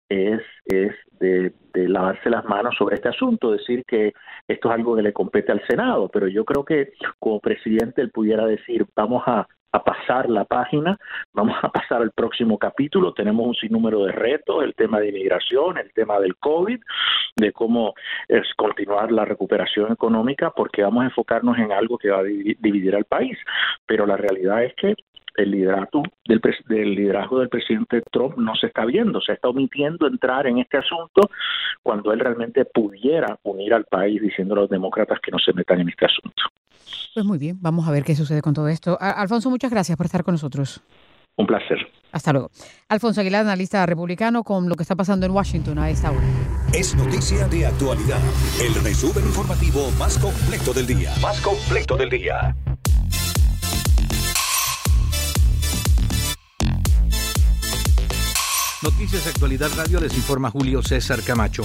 es, 0.10 0.42
es 0.66 0.94
de, 1.20 1.54
de 1.74 1.88
lavarse 1.88 2.30
las 2.30 2.46
manos 2.46 2.76
sobre 2.78 2.96
este 2.96 3.10
asunto, 3.10 3.52
decir 3.52 3.84
que 3.86 4.14
esto 4.48 4.70
es 4.70 4.76
algo 4.76 4.96
que 4.96 5.02
le 5.02 5.14
compete 5.14 5.52
al 5.52 5.66
Senado, 5.68 6.10
pero 6.10 6.28
yo 6.28 6.46
creo 6.46 6.64
que 6.64 6.94
como 7.20 7.40
presidente 7.40 8.02
él 8.02 8.12
pudiera 8.12 8.46
decir, 8.46 8.86
vamos 8.96 9.24
a 9.26 9.48
a 9.72 9.84
pasar 9.84 10.30
la 10.30 10.46
página, 10.46 10.98
vamos 11.34 11.56
a 11.62 11.70
pasar 11.70 12.02
al 12.02 12.12
próximo 12.12 12.58
capítulo, 12.58 13.14
tenemos 13.14 13.46
un 13.46 13.56
sinnúmero 13.56 14.04
de 14.06 14.12
retos, 14.12 14.64
el 14.64 14.74
tema 14.76 15.00
de 15.00 15.10
inmigración, 15.10 15.78
el 15.78 15.92
tema 15.94 16.20
del 16.20 16.36
COVID, 16.38 16.80
de 17.36 17.52
cómo 17.52 17.94
es 18.28 18.48
continuar 18.56 19.12
la 19.12 19.26
recuperación 19.26 19.92
económica, 19.92 20.52
porque 20.52 20.82
vamos 20.82 21.04
a 21.04 21.06
enfocarnos 21.06 21.58
en 21.58 21.72
algo 21.72 21.98
que 21.98 22.10
va 22.10 22.20
a 22.20 22.24
dividir 22.24 22.96
al 22.96 23.06
país, 23.06 23.38
pero 23.86 24.06
la 24.06 24.18
realidad 24.18 24.64
es 24.64 24.74
que 24.76 24.96
el 25.40 25.52
liderazgo 25.52 26.04
del, 26.26 26.42
del, 26.68 26.96
liderazgo 26.96 27.40
del 27.40 27.50
presidente 27.50 28.02
Trump 28.12 28.38
no 28.38 28.56
se 28.56 28.68
está 28.68 28.86
viendo, 28.86 29.22
se 29.22 29.34
está 29.34 29.50
omitiendo 29.50 30.08
entrar 30.08 30.48
en 30.48 30.60
este 30.60 30.78
asunto 30.78 31.30
cuando 31.82 32.12
él 32.12 32.20
realmente 32.20 32.66
pudiera 32.66 33.38
unir 33.44 33.74
al 33.74 33.86
país 33.86 34.22
diciendo 34.22 34.54
a 34.54 34.58
los 34.58 34.70
demócratas 34.70 35.20
que 35.22 35.32
no 35.32 35.40
se 35.40 35.54
metan 35.54 35.82
en 35.82 35.90
este 35.90 36.06
asunto. 36.06 36.44
Pues 37.14 37.26
muy 37.26 37.38
bien, 37.38 37.58
vamos 37.60 37.88
a 37.88 37.92
ver 37.92 38.04
qué 38.04 38.16
sucede 38.16 38.42
con 38.42 38.54
todo 38.54 38.68
esto. 38.68 38.98
Alfonso, 39.00 39.50
muchas 39.50 39.72
gracias 39.72 39.98
por 39.98 40.06
estar 40.06 40.24
con 40.24 40.34
nosotros. 40.34 40.82
Un 41.36 41.48
placer. 41.48 41.78
Hasta 42.12 42.34
luego. 42.34 42.50
Alfonso 42.90 43.22
Aguilar, 43.22 43.42
analista 43.42 43.86
republicano, 43.86 44.44
con 44.44 44.68
lo 44.68 44.76
que 44.76 44.84
está 44.84 44.96
pasando 44.96 45.26
en 45.26 45.32
Washington 45.32 45.80
a 45.80 45.90
esta 45.90 46.12
hora. 46.12 46.28
Es 46.74 46.96
noticia 46.96 47.48
de 47.48 47.66
actualidad. 47.66 48.20
El 48.62 48.76
resumen 48.84 49.26
informativo 49.26 49.90
más 49.98 50.18
completo 50.18 50.74
del 50.74 50.88
día. 50.88 51.14
Más 51.22 51.40
completo 51.42 51.96
del 51.96 52.10
día. 52.10 52.56
Noticias 58.82 59.28
Actualidad 59.28 59.72
Radio 59.76 60.00
les 60.00 60.16
informa 60.16 60.52
Julio 60.52 60.82
César 60.82 61.22
Camacho. 61.22 61.64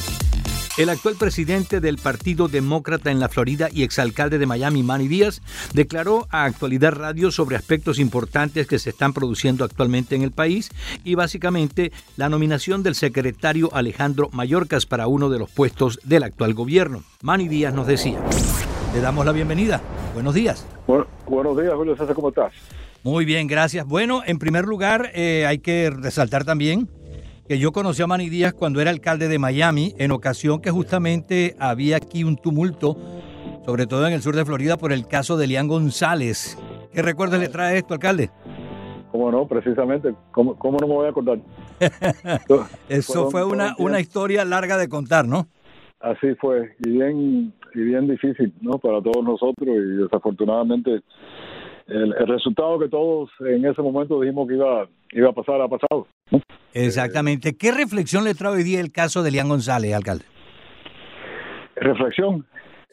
El 0.76 0.88
actual 0.88 1.14
presidente 1.14 1.78
del 1.80 1.98
Partido 1.98 2.48
Demócrata 2.48 3.12
en 3.12 3.20
la 3.20 3.28
Florida 3.28 3.68
y 3.72 3.84
exalcalde 3.84 4.40
de 4.40 4.46
Miami, 4.46 4.82
Manny 4.82 5.06
Díaz, 5.06 5.40
declaró 5.74 6.26
a 6.30 6.42
Actualidad 6.42 6.92
Radio 6.92 7.30
sobre 7.30 7.54
aspectos 7.54 8.00
importantes 8.00 8.66
que 8.66 8.80
se 8.80 8.90
están 8.90 9.12
produciendo 9.12 9.64
actualmente 9.64 10.16
en 10.16 10.22
el 10.22 10.32
país 10.32 10.70
y 11.04 11.14
básicamente 11.14 11.92
la 12.16 12.28
nominación 12.28 12.82
del 12.82 12.96
secretario 12.96 13.72
Alejandro 13.72 14.28
Mayorkas 14.32 14.84
para 14.84 15.06
uno 15.06 15.30
de 15.30 15.38
los 15.38 15.52
puestos 15.52 16.00
del 16.02 16.24
actual 16.24 16.52
gobierno. 16.52 17.04
Manny 17.22 17.46
Díaz 17.46 17.74
nos 17.74 17.86
decía. 17.86 18.18
Le 18.92 19.00
damos 19.00 19.24
la 19.24 19.30
bienvenida. 19.30 19.80
Buenos 20.14 20.34
días. 20.34 20.66
buenos 21.28 21.56
días, 21.56 21.74
Julio 21.74 21.96
César, 21.96 22.16
¿cómo 22.16 22.30
estás? 22.30 22.52
Muy 23.04 23.24
bien, 23.24 23.46
gracias. 23.46 23.86
Bueno, 23.86 24.22
en 24.26 24.40
primer 24.40 24.64
lugar, 24.64 25.12
eh, 25.14 25.44
hay 25.46 25.58
que 25.58 25.90
resaltar 25.90 26.44
también 26.44 26.88
que 27.46 27.58
yo 27.58 27.72
conocí 27.72 28.02
a 28.02 28.06
Manny 28.06 28.30
Díaz 28.30 28.54
cuando 28.54 28.80
era 28.80 28.90
alcalde 28.90 29.28
de 29.28 29.38
Miami, 29.38 29.94
en 29.98 30.12
ocasión 30.12 30.60
que 30.60 30.70
justamente 30.70 31.54
había 31.58 31.96
aquí 31.96 32.24
un 32.24 32.36
tumulto, 32.36 32.96
sobre 33.66 33.86
todo 33.86 34.06
en 34.06 34.14
el 34.14 34.22
sur 34.22 34.34
de 34.34 34.44
Florida, 34.44 34.76
por 34.76 34.92
el 34.92 35.06
caso 35.06 35.36
de 35.36 35.46
Lian 35.46 35.68
González. 35.68 36.58
¿Qué 36.92 37.02
recuerdos 37.02 37.40
le 37.40 37.48
trae 37.48 37.78
esto, 37.78 37.94
alcalde? 37.94 38.30
¿Cómo 39.12 39.30
no? 39.30 39.46
Precisamente. 39.46 40.14
¿Cómo, 40.30 40.56
cómo 40.56 40.78
no 40.80 40.88
me 40.88 40.94
voy 40.94 41.06
a 41.06 41.10
acordar? 41.10 41.38
Eso 42.88 43.30
fue 43.30 43.44
una, 43.44 43.74
una 43.78 44.00
historia 44.00 44.44
larga 44.44 44.76
de 44.76 44.88
contar, 44.88 45.26
¿no? 45.26 45.46
Así 46.00 46.34
fue, 46.34 46.74
y 46.84 46.90
bien, 46.90 47.54
y 47.74 47.80
bien 47.80 48.06
difícil, 48.08 48.52
¿no? 48.60 48.78
Para 48.78 49.00
todos 49.00 49.24
nosotros, 49.24 49.68
y 49.68 50.02
desafortunadamente 50.02 51.02
el, 51.86 52.26
resultado 52.26 52.78
que 52.78 52.88
todos 52.88 53.30
en 53.40 53.64
ese 53.64 53.82
momento 53.82 54.20
dijimos 54.20 54.48
que 54.48 54.54
iba, 54.54 54.88
iba 55.12 55.30
a 55.30 55.32
pasar 55.32 55.60
ha 55.60 55.68
pasado. 55.68 56.06
Exactamente. 56.72 57.56
¿Qué 57.56 57.72
reflexión 57.72 58.24
le 58.24 58.34
trae 58.34 58.52
hoy 58.52 58.62
día 58.64 58.80
el 58.80 58.92
caso 58.92 59.22
de 59.22 59.30
Lian 59.30 59.48
González, 59.48 59.94
alcalde? 59.94 60.24
Reflexión. 61.76 62.44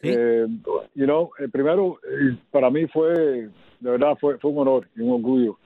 Eh, 0.02 0.46
you 0.94 1.04
know, 1.04 1.30
eh, 1.38 1.48
primero, 1.48 1.98
eh, 2.04 2.36
para 2.50 2.70
mí 2.70 2.86
fue, 2.88 3.12
de 3.12 3.90
verdad, 3.90 4.16
fue, 4.20 4.38
fue 4.38 4.50
un 4.50 4.58
honor 4.58 4.88
y 4.96 5.00
un 5.00 5.12
orgullo 5.12 5.58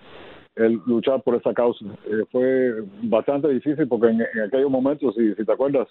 el 0.56 0.80
luchar 0.86 1.22
por 1.22 1.34
esa 1.34 1.52
causa. 1.52 1.84
fue 2.32 2.82
bastante 3.02 3.48
difícil 3.48 3.86
porque 3.88 4.08
en, 4.08 4.22
aquellos 4.46 4.70
momentos, 4.70 5.14
si, 5.14 5.34
si 5.34 5.44
te 5.44 5.52
acuerdas, 5.52 5.86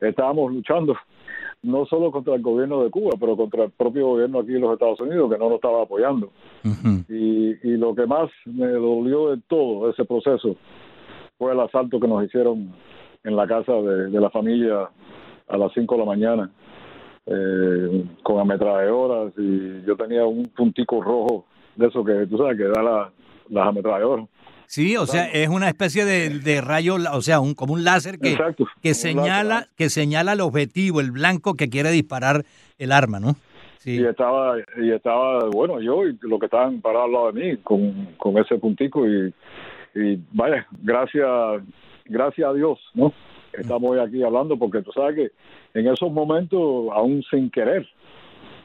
estábamos 0.00 0.52
luchando 0.52 0.96
no 1.62 1.86
solo 1.86 2.12
contra 2.12 2.36
el 2.36 2.42
gobierno 2.42 2.84
de 2.84 2.90
Cuba, 2.90 3.14
pero 3.18 3.36
contra 3.36 3.64
el 3.64 3.70
propio 3.72 4.06
gobierno 4.06 4.40
aquí 4.40 4.54
en 4.54 4.60
los 4.60 4.74
Estados 4.74 5.00
Unidos, 5.00 5.32
que 5.32 5.38
no 5.38 5.46
nos 5.46 5.56
estaba 5.56 5.82
apoyando. 5.82 6.30
y, 7.08 7.56
y 7.68 7.76
lo 7.76 7.96
que 7.96 8.06
más 8.06 8.30
me 8.44 8.68
dolió 8.68 9.30
de 9.34 9.42
todo 9.48 9.90
ese 9.90 10.04
proceso 10.04 10.56
fue 11.38 11.52
el 11.52 11.60
asalto 11.60 12.00
que 12.00 12.08
nos 12.08 12.24
hicieron 12.24 12.72
en 13.24 13.36
la 13.36 13.46
casa 13.46 13.72
de, 13.72 14.20
la 14.20 14.30
familia 14.30 14.88
a 15.48 15.56
las 15.56 15.72
5 15.74 15.94
de 15.94 16.00
la 16.00 16.06
mañana 16.06 16.50
eh, 17.26 18.04
con 18.22 18.40
ametralladoras 18.40 19.32
y 19.36 19.82
yo 19.84 19.96
tenía 19.96 20.24
un 20.24 20.44
puntico 20.44 21.02
rojo 21.02 21.46
de 21.74 21.88
eso 21.88 22.04
que 22.04 22.26
tú 22.26 22.38
sabes 22.38 22.56
que 22.56 22.64
da 22.64 22.82
la, 22.82 23.12
las 23.50 23.68
ametralladoras. 23.68 24.26
Sí, 24.68 24.96
o 24.96 25.06
sea, 25.06 25.26
es 25.26 25.48
una 25.48 25.68
especie 25.68 26.04
de, 26.04 26.60
rayo, 26.60 26.96
o 27.12 27.20
sea, 27.20 27.38
un, 27.38 27.54
como 27.54 27.74
un 27.74 27.84
láser 27.84 28.18
que, 28.18 28.36
que 28.82 28.94
señala 28.94 29.68
que 29.76 29.90
señala 29.90 30.32
el 30.32 30.40
objetivo, 30.40 31.00
el 31.00 31.12
blanco 31.12 31.54
que 31.54 31.68
quiere 31.68 31.90
disparar 31.90 32.44
el 32.78 32.90
arma, 32.90 33.20
¿no? 33.20 33.36
Sí. 33.78 34.00
Y 34.00 34.04
estaba, 34.04 34.56
y 34.82 34.90
estaba, 34.90 35.48
bueno, 35.50 35.80
yo 35.80 36.04
y 36.04 36.18
los 36.22 36.40
que 36.40 36.46
estaban 36.46 36.80
parados 36.80 37.06
al 37.06 37.12
lado 37.12 37.32
de 37.32 37.40
mí 37.40 37.56
con, 37.58 38.08
con 38.16 38.38
ese 38.38 38.58
puntico 38.58 39.06
y, 39.06 39.32
y 39.96 40.20
vaya, 40.32 40.66
gracias, 40.82 41.26
gracias 42.04 42.48
a 42.48 42.52
Dios, 42.52 42.78
¿no? 42.94 43.12
Estamos 43.52 43.90
hoy 43.90 43.98
aquí 43.98 44.22
hablando 44.22 44.58
porque 44.58 44.82
tú 44.82 44.92
sabes 44.92 45.16
que 45.16 45.78
en 45.80 45.86
esos 45.88 46.12
momentos, 46.12 46.60
aún 46.92 47.22
sin 47.30 47.50
querer, 47.50 47.86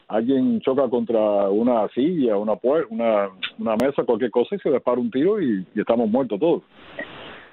alguien 0.08 0.60
choca 0.60 0.88
contra 0.88 1.48
una 1.48 1.88
silla, 1.94 2.36
una 2.36 2.52
una, 2.90 3.30
una 3.58 3.76
mesa, 3.76 4.04
cualquier 4.04 4.30
cosa 4.30 4.56
y 4.56 4.58
se 4.58 4.70
dispara 4.70 5.00
un 5.00 5.10
tiro 5.10 5.40
y, 5.40 5.66
estamos 5.74 6.08
muertos 6.10 6.38
todos. 6.38 6.62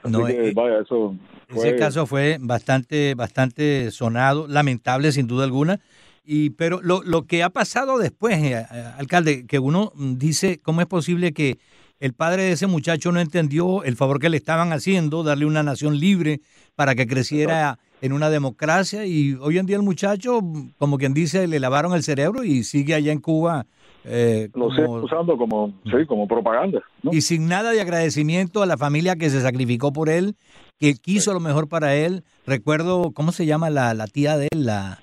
no, 0.03 0.27
eh, 0.27 0.51
vaya, 0.53 0.79
eso 0.81 1.15
ese 1.55 1.75
caso 1.75 2.05
fue 2.05 2.37
bastante, 2.39 3.15
bastante 3.15 3.89
sonado, 3.91 4.47
lamentable 4.47 5.11
sin 5.11 5.27
duda 5.27 5.45
alguna. 5.45 5.79
Y, 6.23 6.51
pero 6.51 6.79
lo, 6.83 7.01
lo 7.01 7.23
que 7.25 7.41
ha 7.41 7.49
pasado 7.49 7.97
después, 7.97 8.37
eh, 8.37 8.53
eh, 8.53 8.83
alcalde, 8.97 9.47
que 9.47 9.57
uno 9.57 9.91
dice, 9.95 10.59
¿cómo 10.61 10.81
es 10.81 10.87
posible 10.87 11.33
que 11.33 11.57
el 11.99 12.13
padre 12.13 12.43
de 12.43 12.51
ese 12.53 12.67
muchacho 12.67 13.11
no 13.11 13.19
entendió 13.19 13.83
el 13.83 13.95
favor 13.95 14.19
que 14.19 14.29
le 14.29 14.37
estaban 14.37 14.71
haciendo, 14.71 15.23
darle 15.23 15.45
una 15.45 15.63
nación 15.63 15.99
libre 15.99 16.41
para 16.75 16.95
que 16.95 17.07
creciera 17.07 17.77
en 18.01 18.13
una 18.13 18.29
democracia 18.29 19.05
y 19.05 19.33
hoy 19.41 19.57
en 19.57 19.65
día 19.65 19.75
el 19.75 19.83
muchacho, 19.83 20.39
como 20.77 20.97
quien 20.97 21.13
dice, 21.13 21.47
le 21.47 21.59
lavaron 21.59 21.93
el 21.93 22.03
cerebro 22.03 22.43
y 22.43 22.63
sigue 22.63 22.93
allá 22.93 23.11
en 23.11 23.19
Cuba. 23.19 23.65
Eh, 24.05 24.49
Lo 24.55 24.69
sigue 24.71 24.87
usando 24.87 25.37
como, 25.37 25.73
sí, 25.83 26.05
como 26.07 26.25
propaganda. 26.25 26.81
Y 27.03 27.21
sin 27.21 27.47
nada 27.49 27.71
de 27.71 27.81
agradecimiento 27.81 28.63
a 28.63 28.65
la 28.65 28.77
familia 28.77 29.17
que 29.17 29.29
se 29.29 29.41
sacrificó 29.41 29.91
por 29.91 30.09
él, 30.09 30.35
que 30.79 30.93
quiso 30.93 31.33
lo 31.33 31.41
mejor 31.41 31.67
para 31.67 31.95
él. 31.95 32.23
Recuerdo, 32.45 33.11
¿cómo 33.11 33.33
se 33.33 33.45
llama 33.45 33.69
la, 33.69 33.93
la 33.93 34.07
tía 34.07 34.37
de 34.37 34.47
él? 34.51 34.65
La, 34.65 34.99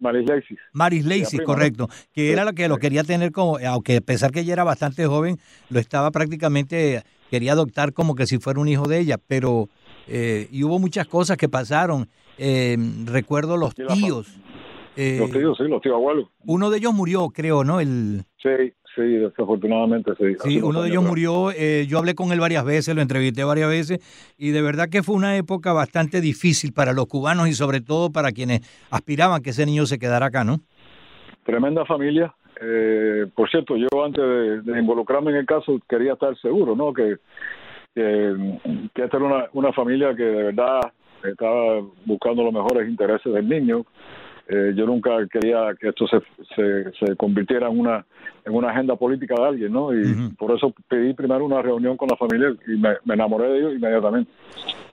Maris 0.00 0.28
Lacey. 0.28 0.56
Maris 0.72 1.04
Lacey, 1.04 1.38
correcto. 1.40 1.88
Que 2.12 2.32
era 2.32 2.44
lo 2.44 2.52
que 2.52 2.68
lo 2.68 2.78
quería 2.78 3.04
tener 3.04 3.30
como, 3.30 3.58
aunque 3.58 3.98
a 3.98 4.00
pesar 4.00 4.32
que 4.32 4.40
ella 4.40 4.54
era 4.54 4.64
bastante 4.64 5.06
joven, 5.06 5.38
lo 5.68 5.78
estaba 5.78 6.10
prácticamente, 6.10 7.02
quería 7.30 7.52
adoptar 7.52 7.92
como 7.92 8.14
que 8.14 8.26
si 8.26 8.38
fuera 8.38 8.60
un 8.60 8.68
hijo 8.68 8.88
de 8.88 8.98
ella, 8.98 9.18
pero 9.18 9.68
eh, 10.08 10.48
y 10.50 10.64
hubo 10.64 10.78
muchas 10.78 11.06
cosas 11.06 11.36
que 11.36 11.48
pasaron. 11.48 12.08
Eh, 12.36 12.76
recuerdo 13.04 13.56
los 13.56 13.74
tíos. 13.74 14.40
Eh, 14.96 15.18
los 15.18 15.30
tíos, 15.30 15.56
sí, 15.56 15.64
los 15.64 15.80
tíos 15.80 15.94
abuelos. 15.94 16.28
Uno 16.44 16.68
de 16.70 16.78
ellos 16.78 16.92
murió, 16.92 17.28
creo, 17.28 17.62
¿no? 17.62 17.80
El... 17.80 18.24
Sí, 18.42 18.72
Sí, 18.94 19.02
desafortunadamente 19.02 20.12
sí. 20.18 20.34
Sí, 20.40 20.60
uno 20.60 20.82
de 20.82 20.88
ellos 20.88 21.04
murió, 21.04 21.52
eh, 21.52 21.86
yo 21.88 21.98
hablé 21.98 22.14
con 22.14 22.32
él 22.32 22.40
varias 22.40 22.64
veces, 22.64 22.94
lo 22.94 23.02
entrevisté 23.02 23.44
varias 23.44 23.68
veces 23.68 24.34
y 24.36 24.50
de 24.50 24.62
verdad 24.62 24.88
que 24.90 25.04
fue 25.04 25.14
una 25.14 25.36
época 25.36 25.72
bastante 25.72 26.20
difícil 26.20 26.72
para 26.72 26.92
los 26.92 27.06
cubanos 27.06 27.48
y 27.48 27.52
sobre 27.52 27.80
todo 27.80 28.10
para 28.10 28.32
quienes 28.32 28.60
aspiraban 28.90 29.42
que 29.42 29.50
ese 29.50 29.64
niño 29.64 29.86
se 29.86 29.98
quedara 29.98 30.26
acá, 30.26 30.42
¿no? 30.42 30.56
Tremenda 31.44 31.84
familia. 31.84 32.34
Eh, 32.60 33.26
por 33.34 33.48
cierto, 33.48 33.74
yo 33.76 34.04
antes 34.04 34.22
de, 34.64 34.78
involucrarme 34.78 35.30
en 35.30 35.38
el 35.38 35.46
caso 35.46 35.78
quería 35.88 36.12
estar 36.12 36.36
seguro, 36.38 36.76
¿no? 36.76 36.92
Que, 36.92 37.16
que, 37.94 38.34
esta 38.94 39.16
era 39.16 39.48
una, 39.52 39.72
familia 39.72 40.14
que 40.14 40.24
de 40.24 40.42
verdad 40.44 40.80
estaba 41.24 41.80
buscando 42.04 42.42
los 42.42 42.52
mejores 42.52 42.88
intereses 42.88 43.32
del 43.32 43.48
niño. 43.48 43.86
Eh, 44.52 44.72
yo 44.74 44.84
nunca 44.84 45.10
quería 45.30 45.76
que 45.80 45.90
esto 45.90 46.08
se, 46.08 46.20
se, 46.98 47.14
convirtiera 47.14 47.68
en 47.68 47.78
una 47.78 48.04
en 48.44 48.52
una 48.52 48.70
agenda 48.70 48.96
política 48.96 49.36
de 49.38 49.46
alguien, 49.46 49.72
¿no? 49.72 49.94
Y 49.94 50.30
por 50.36 50.50
eso 50.56 50.74
pedí 50.88 51.14
primero 51.14 51.44
una 51.44 51.62
reunión 51.62 51.96
con 51.96 52.08
la 52.08 52.16
familia 52.16 52.52
y 52.66 52.76
me, 52.76 52.96
enamoré 53.14 53.48
de 53.48 53.58
ellos 53.58 53.74
inmediatamente. 53.74 54.28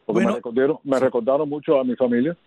Porque 0.05 0.27
me, 0.27 0.31
recordaron, 0.33 0.77
me 0.83 0.99
recordaron 0.99 1.49
mucho 1.49 1.79
a 1.79 1.83
mi 1.83 1.95
familia. 1.95 2.37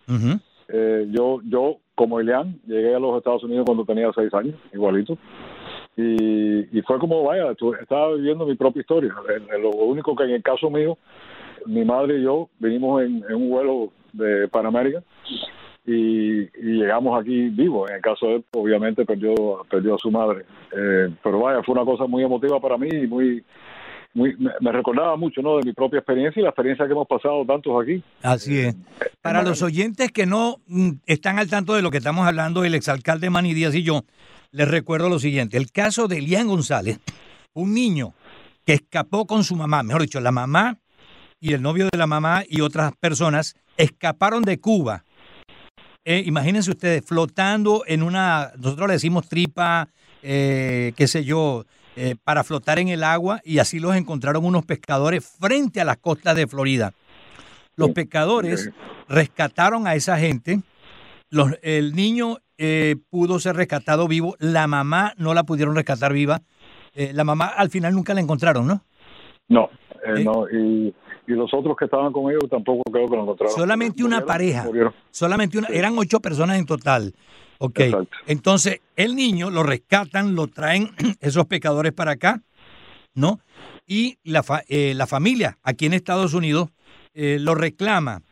Eh, 0.68 1.08
yo, 1.10 1.40
yo, 1.42 1.78
como 1.96 2.20
Elian, 2.20 2.60
llegué 2.64 2.94
a 2.94 3.00
los 3.00 3.18
Estados 3.18 3.42
Unidos 3.42 3.64
cuando 3.66 3.84
tenía 3.84 4.08
seis 4.14 4.32
años, 4.32 4.54
igualito. 4.72 5.18
Y, 5.96 6.78
y 6.78 6.82
fue 6.82 7.00
como, 7.00 7.24
vaya, 7.24 7.50
estaba 7.80 8.14
viviendo 8.14 8.46
mi 8.46 8.54
propia 8.54 8.82
historia. 8.82 9.12
Lo 9.60 9.70
único 9.70 10.14
que 10.14 10.24
en 10.24 10.30
el 10.30 10.42
caso 10.44 10.70
mío, 10.70 10.96
mi 11.66 11.84
madre 11.84 12.20
y 12.20 12.22
yo 12.22 12.48
vinimos 12.60 13.02
en, 13.02 13.24
un 13.34 13.50
vuelo 13.50 13.92
de 14.12 14.46
Panamérica 14.46 15.02
y, 15.86 16.48
llegamos 16.60 17.20
aquí 17.20 17.48
vivos. 17.48 17.90
En 17.90 17.96
el 17.96 18.02
caso 18.02 18.26
de 18.26 18.36
él, 18.36 18.44
obviamente 18.52 19.04
perdió, 19.04 19.34
perdió 19.70 19.94
a 19.94 19.98
su 19.98 20.10
madre. 20.10 20.44
Eh, 20.72 21.08
pero 21.22 21.40
vaya, 21.40 21.62
fue 21.62 21.74
una 21.74 21.84
cosa 21.84 22.06
muy 22.06 22.22
emotiva 22.22 22.60
para 22.60 22.78
mí 22.78 22.88
y 22.88 23.06
muy, 23.06 23.44
muy, 24.14 24.36
me, 24.36 24.72
recordaba 24.72 25.16
mucho 25.16 25.40
¿no? 25.42 25.56
de 25.58 25.64
mi 25.64 25.72
propia 25.72 25.98
experiencia 25.98 26.40
y 26.40 26.42
la 26.42 26.50
experiencia 26.50 26.86
que 26.86 26.92
hemos 26.92 27.08
pasado 27.08 27.44
tantos 27.44 27.82
aquí. 27.82 28.02
Así 28.22 28.58
es. 28.58 28.76
Para 29.22 29.42
los 29.42 29.62
oyentes 29.62 30.10
que 30.12 30.26
no 30.26 30.56
mm, 30.66 30.90
están 31.06 31.38
al 31.38 31.48
tanto 31.48 31.74
de 31.74 31.82
lo 31.82 31.90
que 31.90 31.98
estamos 31.98 32.26
hablando, 32.26 32.64
el 32.64 32.74
exalcalde 32.74 33.30
Manny 33.30 33.54
Díaz 33.54 33.74
y 33.74 33.82
yo, 33.82 34.04
les 34.50 34.68
recuerdo 34.68 35.08
lo 35.08 35.18
siguiente. 35.18 35.56
El 35.56 35.70
caso 35.70 36.08
de 36.08 36.18
Elian 36.18 36.48
González, 36.48 36.98
un 37.54 37.74
niño 37.74 38.14
que 38.64 38.74
escapó 38.74 39.26
con 39.26 39.44
su 39.44 39.56
mamá, 39.56 39.82
mejor 39.82 40.02
dicho, 40.02 40.20
la 40.20 40.32
mamá 40.32 40.78
y 41.40 41.54
el 41.54 41.62
novio 41.62 41.88
de 41.90 41.98
la 41.98 42.06
mamá 42.06 42.42
y 42.46 42.60
otras 42.60 42.92
personas 42.96 43.56
escaparon 43.76 44.42
de 44.42 44.60
Cuba. 44.60 45.04
Eh, 46.04 46.22
imagínense 46.24 46.70
ustedes 46.70 47.04
flotando 47.04 47.84
en 47.86 48.02
una, 48.02 48.52
nosotros 48.56 48.88
le 48.88 48.94
decimos 48.94 49.28
tripa, 49.28 49.88
eh, 50.22 50.92
qué 50.96 51.06
sé 51.06 51.24
yo, 51.24 51.66
eh, 51.96 52.16
para 52.24 52.42
flotar 52.42 52.78
en 52.78 52.88
el 52.88 53.04
agua 53.04 53.40
y 53.44 53.58
así 53.58 53.78
los 53.78 53.94
encontraron 53.94 54.44
unos 54.44 54.64
pescadores 54.64 55.26
frente 55.26 55.80
a 55.80 55.84
las 55.84 55.98
costas 55.98 56.36
de 56.36 56.46
Florida. 56.46 56.94
Los 57.76 57.90
pescadores 57.90 58.70
rescataron 59.08 59.86
a 59.86 59.94
esa 59.94 60.18
gente. 60.18 60.60
el 61.62 61.94
niño 61.94 62.38
eh, 62.58 62.96
pudo 63.08 63.38
ser 63.38 63.56
rescatado 63.56 64.06
vivo. 64.06 64.36
La 64.38 64.66
mamá 64.66 65.14
no 65.16 65.32
la 65.32 65.44
pudieron 65.44 65.74
rescatar 65.74 66.12
viva. 66.12 66.42
La 66.94 67.24
mamá 67.24 67.46
al 67.46 67.70
final 67.70 67.94
nunca 67.94 68.12
la 68.12 68.20
encontraron, 68.20 68.66
¿no? 68.66 68.84
No, 69.48 69.70
no. 70.24 70.48
Y, 70.50 70.94
los 71.26 71.54
otros 71.54 71.76
que 71.76 71.84
estaban 71.84 72.12
con 72.12 72.28
ellos 72.28 72.42
tampoco 72.50 72.82
creo 72.90 73.06
que 73.06 73.14
la 73.14 73.22
encontraron. 73.22 73.54
Solamente 73.54 74.02
una 74.02 74.24
pareja. 74.24 74.66
Solamente 75.12 75.58
una. 75.58 75.68
Eran 75.68 75.96
ocho 75.96 76.18
personas 76.18 76.58
en 76.58 76.66
total. 76.66 77.14
Ok. 77.58 77.80
Entonces, 78.26 78.80
el 78.96 79.14
niño 79.14 79.48
lo 79.50 79.62
rescatan, 79.62 80.34
lo 80.34 80.48
traen 80.48 80.90
esos 81.20 81.46
pecadores 81.46 81.92
para 81.92 82.12
acá, 82.12 82.42
¿no? 83.14 83.38
Y 83.86 84.18
la, 84.24 84.44
eh, 84.68 84.94
la 84.94 85.06
familia 85.06 85.58
aquí 85.62 85.86
en 85.86 85.94
Estados 85.94 86.34
Unidos 86.34 86.70
eh, 87.14 87.38
lo 87.40 87.54
reclama 87.54 88.22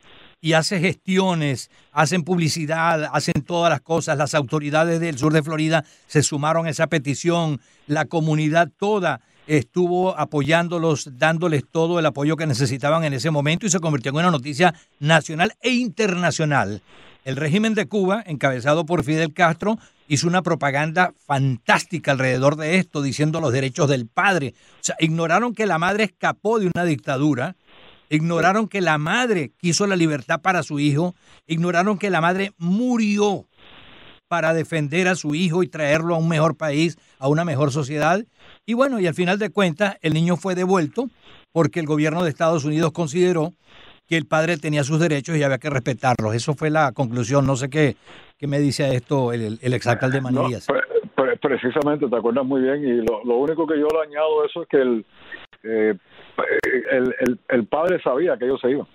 y 0.41 0.53
hace 0.53 0.79
gestiones, 0.79 1.71
hacen 1.93 2.23
publicidad, 2.23 3.11
hacen 3.13 3.43
todas 3.45 3.71
las 3.71 3.81
cosas. 3.81 4.17
Las 4.17 4.35
autoridades 4.35 5.01
del 5.01 5.19
sur 5.19 5.33
de 5.33 5.43
Florida 5.43 5.85
se 6.07 6.23
sumaron 6.23 6.67
a 6.67 6.71
esa 6.71 6.87
petición, 6.87 7.61
la 7.87 8.05
comunidad 8.05 8.71
toda 8.77 9.21
estuvo 9.49 10.17
apoyándolos, 10.17 11.19
dándoles 11.19 11.65
todo 11.69 11.99
el 11.99 12.07
apoyo 12.07 12.37
que 12.37 12.47
necesitaban 12.47 13.03
en 13.05 13.15
ese 13.15 13.31
momento 13.31 13.67
y 13.67 13.71
se 13.71 13.81
convirtió 13.81 14.11
en 14.11 14.17
una 14.17 14.31
noticia 14.31 14.75
nacional 15.01 15.55
e 15.63 15.71
internacional. 15.71 16.83
El 17.25 17.37
régimen 17.37 17.75
de 17.75 17.87
Cuba, 17.87 18.23
encabezado 18.27 18.87
por 18.87 19.05
Fidel 19.05 19.33
Castro, 19.33 19.79
hizo 20.07 20.29
una 20.29 20.43
propaganda 20.43 21.15
fantástica 21.27 22.13
alrededor 22.13 22.57
de 22.57 22.77
esto, 22.77 23.03
diciendo 23.03 23.41
los 23.41 23.53
derechos 23.53 23.89
del 23.89 24.07
padre. 24.07 24.55
O 24.75 24.85
sea, 24.85 24.97
ignoraron 25.01 25.55
que 25.55 25.67
la 25.67 25.79
madre 25.79 26.05
escapó 26.05 26.61
de 26.61 26.71
una 26.75 26.85
dictadura, 26.85 27.57
ignoraron 28.11 28.69
que 28.69 28.83
la 28.83 28.99
madre 28.99 29.53
quiso 29.59 29.87
la 29.87 29.97
libertad 29.97 30.41
para 30.41 30.63
su 30.63 30.79
hijo, 30.79 31.15
ignoraron 31.47 31.99
que 31.99 32.11
la 32.11 32.21
madre 32.21 32.53
murió 32.59 33.48
para 34.29 34.55
defender 34.55 35.09
a 35.09 35.15
su 35.15 35.35
hijo 35.35 35.63
y 35.63 35.69
traerlo 35.69 36.15
a 36.15 36.19
un 36.19 36.29
mejor 36.29 36.57
país, 36.57 36.99
a 37.19 37.29
una 37.29 37.45
mejor 37.45 37.73
sociedad. 37.73 38.21
Y 38.67 38.75
bueno, 38.75 39.01
y 39.01 39.07
al 39.07 39.15
final 39.15 39.39
de 39.39 39.51
cuentas, 39.51 39.97
el 40.03 40.15
niño 40.15 40.37
fue 40.37 40.55
devuelto 40.55 41.09
porque 41.53 41.81
el 41.81 41.87
gobierno 41.87 42.23
de 42.23 42.31
Estados 42.31 42.65
Unidos 42.65 42.93
consideró 42.93 43.53
que 44.07 44.17
el 44.17 44.27
padre 44.27 44.57
tenía 44.57 44.85
sus 44.85 45.01
derechos 45.01 45.37
y 45.37 45.43
había 45.43 45.59
que 45.59 45.71
respetarlos. 45.71 46.35
Eso 46.35 46.55
fue 46.55 46.71
la 46.71 46.93
conclusión. 46.93 47.47
No 47.47 47.57
sé 47.57 47.69
qué, 47.69 47.97
qué 48.39 48.47
me 48.47 48.59
dice 48.59 48.95
esto 48.95 49.33
el, 49.33 49.59
el 49.61 49.75
exalcalde 49.75 50.21
Manillas. 50.21 50.67
precisamente, 51.41 52.09
te 52.09 52.17
acuerdas 52.17 52.45
muy 52.45 52.63
bien. 52.63 52.85
Y 52.85 53.05
lo, 53.05 53.37
único 53.37 53.67
que 53.67 53.79
yo 53.79 53.87
le 53.87 54.09
añado 54.09 54.43
a 54.43 54.47
eso 54.47 54.63
es 54.63 54.69
que 54.69 54.79
el, 54.79 55.05
eh, 55.63 55.95
el, 56.91 57.39
el, 57.49 57.67
padre 57.67 58.01
sabía 58.03 58.39
que 58.39 58.47
ellos 58.47 58.61
se 58.61 58.71
iban. 58.71 58.87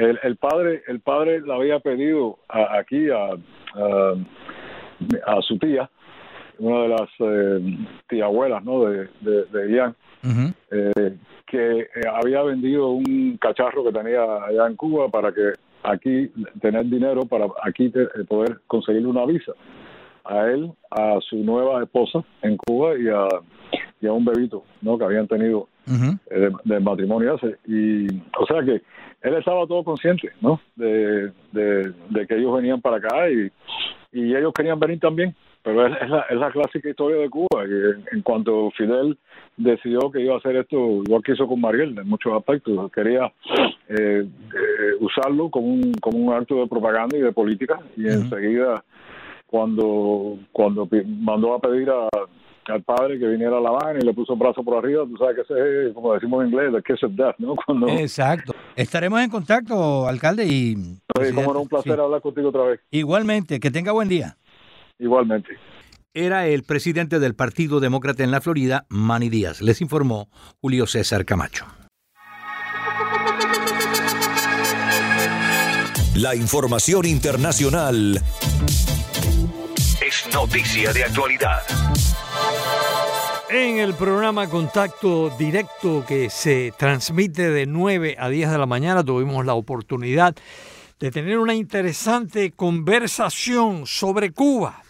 El, 0.00 0.18
el 0.22 0.36
padre 0.36 0.82
el 0.86 1.00
padre 1.00 1.42
le 1.42 1.52
había 1.52 1.78
pedido 1.78 2.38
aquí 2.48 3.10
a, 3.10 3.32
a, 5.26 5.42
su 5.42 5.58
tía, 5.58 5.90
una 6.58 6.82
de 6.82 6.88
las 6.88 7.10
eh, 7.18 7.78
tiabuelas 8.08 8.64
¿no? 8.64 8.86
de, 8.86 9.08
de, 9.20 9.44
de 9.44 9.72
Ian, 9.72 9.94
eh, 10.70 11.16
que 11.46 11.80
eh, 11.80 11.86
había 12.14 12.42
vendido 12.42 12.88
un 12.88 13.36
cacharro 13.38 13.84
que 13.84 13.92
tenía 13.92 14.22
allá 14.22 14.68
en 14.68 14.76
Cuba 14.76 15.10
para 15.10 15.32
que 15.32 15.52
aquí 15.82 16.30
tener 16.62 16.86
dinero 16.86 17.26
para 17.26 17.46
aquí 17.62 17.92
eh, 17.94 18.24
poder 18.26 18.60
conseguir 18.68 19.06
una 19.06 19.26
visa 19.26 19.52
a 20.24 20.46
él, 20.46 20.72
a 20.90 21.18
su 21.28 21.36
nueva 21.36 21.82
esposa 21.82 22.24
en 22.40 22.56
Cuba 22.56 22.96
y 22.98 23.08
a, 23.08 23.26
y 24.00 24.06
a 24.06 24.12
un 24.12 24.24
bebito 24.24 24.64
¿no? 24.80 24.96
que 24.96 25.04
habían 25.04 25.28
tenido 25.28 25.68
de, 25.86 26.80
matrimonio 26.80 27.36
y 27.66 28.06
o 28.38 28.46
sea 28.46 28.62
que 28.64 28.82
él 29.22 29.34
estaba 29.34 29.66
todo 29.66 29.84
consciente 29.84 30.30
¿no? 30.40 30.60
de, 30.76 31.30
de, 31.52 32.26
que 32.26 32.36
ellos 32.36 32.54
venían 32.56 32.80
para 32.80 32.96
acá 32.96 33.28
y, 33.30 33.50
y 34.12 34.34
ellos 34.34 34.52
querían 34.54 34.78
venir 34.78 35.00
también 35.00 35.34
pero 35.62 35.86
es, 35.86 36.08
la, 36.08 36.20
es 36.30 36.36
la 36.38 36.50
clásica 36.50 36.88
historia 36.88 37.18
de 37.18 37.28
Cuba. 37.28 37.64
En, 38.12 38.22
cuanto 38.22 38.70
Fidel 38.76 39.18
decidió 39.56 40.10
que 40.10 40.22
iba 40.22 40.34
a 40.34 40.38
hacer 40.38 40.56
esto, 40.56 40.76
igual 40.76 41.22
que 41.22 41.32
hizo 41.32 41.46
con 41.46 41.60
Mariel, 41.60 41.98
en 41.98 42.08
muchos 42.08 42.32
aspectos, 42.32 42.90
quería 42.92 43.30
eh, 43.88 44.24
eh, 44.24 44.26
usarlo 45.00 45.50
como 45.50 45.66
un, 45.66 45.92
como 46.00 46.18
un 46.18 46.32
acto 46.32 46.56
de 46.56 46.66
propaganda 46.66 47.16
y 47.16 47.20
de 47.20 47.32
política. 47.32 47.78
Y 47.96 48.06
enseguida, 48.06 48.82
cuando, 49.46 50.38
cuando 50.52 50.88
mandó 51.06 51.54
a 51.54 51.60
pedir 51.60 51.90
a, 51.90 52.08
al 52.70 52.82
padre 52.82 53.18
que 53.18 53.26
viniera 53.26 53.58
a 53.58 53.60
La 53.60 53.70
Habana 53.70 53.98
y 54.00 54.04
le 54.04 54.14
puso 54.14 54.32
un 54.32 54.38
brazo 54.38 54.62
por 54.62 54.78
arriba, 54.78 55.04
tú 55.04 55.16
sabes 55.16 55.36
que 55.36 55.42
ese 55.42 55.88
es, 55.88 55.94
como 55.94 56.14
decimos 56.14 56.42
en 56.42 56.50
inglés, 56.50 56.72
the 56.72 56.82
kiss 56.82 57.02
of 57.04 57.12
death, 57.12 57.36
¿no? 57.38 57.54
Cuando... 57.66 57.88
Exacto. 57.88 58.54
Estaremos 58.76 59.20
en 59.20 59.30
contacto, 59.30 60.06
alcalde, 60.06 60.46
y... 60.46 60.74
Sí, 60.74 61.34
como 61.34 61.50
era 61.50 61.60
un 61.60 61.68
placer 61.68 61.98
hablar 62.00 62.20
contigo 62.20 62.48
otra 62.48 62.64
vez. 62.64 62.80
Igualmente, 62.90 63.60
que 63.60 63.70
tenga 63.70 63.92
buen 63.92 64.08
día. 64.08 64.36
Igualmente. 64.98 65.56
Era 66.12 66.46
el 66.48 66.64
presidente 66.64 67.20
del 67.20 67.34
Partido 67.34 67.78
Demócrata 67.78 68.24
en 68.24 68.30
la 68.32 68.40
Florida, 68.40 68.84
Manny 68.88 69.28
Díaz. 69.28 69.62
Les 69.62 69.80
informó 69.80 70.28
Julio 70.60 70.86
César 70.86 71.24
Camacho. 71.24 71.66
La 76.16 76.34
información 76.34 77.06
internacional 77.06 78.20
es 80.02 80.28
noticia 80.34 80.92
de 80.92 81.04
actualidad. 81.04 81.62
En 83.52 83.78
el 83.78 83.94
programa 83.94 84.48
Contacto 84.48 85.30
Directo 85.30 86.04
que 86.06 86.30
se 86.30 86.72
transmite 86.78 87.50
de 87.50 87.66
9 87.66 88.16
a 88.16 88.28
10 88.28 88.50
de 88.52 88.58
la 88.58 88.66
mañana 88.66 89.02
tuvimos 89.02 89.44
la 89.44 89.54
oportunidad 89.54 90.36
de 91.00 91.10
tener 91.10 91.36
una 91.36 91.54
interesante 91.54 92.52
conversación 92.52 93.86
sobre 93.86 94.30
Cuba 94.30 94.84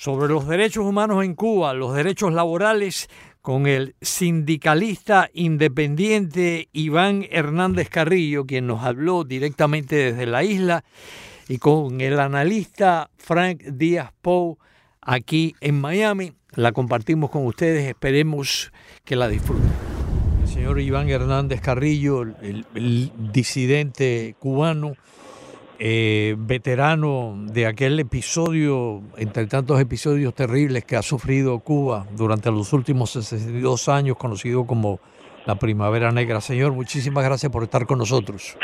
sobre 0.00 0.32
los 0.32 0.46
derechos 0.48 0.86
humanos 0.86 1.22
en 1.24 1.34
Cuba, 1.34 1.74
los 1.74 1.94
derechos 1.94 2.32
laborales, 2.32 3.10
con 3.42 3.66
el 3.66 3.96
sindicalista 4.00 5.28
independiente 5.34 6.70
Iván 6.72 7.26
Hernández 7.30 7.90
Carrillo, 7.90 8.46
quien 8.46 8.66
nos 8.66 8.82
habló 8.82 9.24
directamente 9.24 9.96
desde 9.96 10.24
la 10.24 10.42
isla, 10.42 10.84
y 11.48 11.58
con 11.58 12.00
el 12.00 12.18
analista 12.18 13.10
Frank 13.18 13.62
Díaz 13.62 14.10
Pou 14.22 14.58
aquí 15.02 15.54
en 15.60 15.78
Miami. 15.80 16.39
La 16.56 16.72
compartimos 16.72 17.30
con 17.30 17.46
ustedes, 17.46 17.84
esperemos 17.86 18.72
que 19.04 19.14
la 19.14 19.28
disfruten. 19.28 19.70
El 20.42 20.48
señor 20.48 20.80
Iván 20.80 21.08
Hernández 21.08 21.60
Carrillo, 21.60 22.22
el, 22.22 23.12
disidente 23.32 24.34
cubano, 24.40 24.94
eh, 25.78 26.34
veterano 26.36 27.36
de 27.52 27.66
aquel 27.66 28.00
episodio, 28.00 29.00
entre 29.16 29.46
tantos 29.46 29.80
episodios 29.80 30.34
terribles 30.34 30.84
que 30.84 30.96
ha 30.96 31.02
sufrido 31.02 31.60
Cuba 31.60 32.06
durante 32.16 32.50
los 32.50 32.72
últimos 32.72 33.10
62 33.10 33.88
años, 33.88 34.16
conocido 34.16 34.66
como 34.66 34.98
la 35.46 35.54
Primavera 35.54 36.10
Negra. 36.10 36.40
Señor, 36.40 36.72
muchísimas 36.72 37.24
gracias 37.24 37.52
por 37.52 37.62
estar 37.62 37.86
con 37.86 37.98
nosotros. 37.98 38.58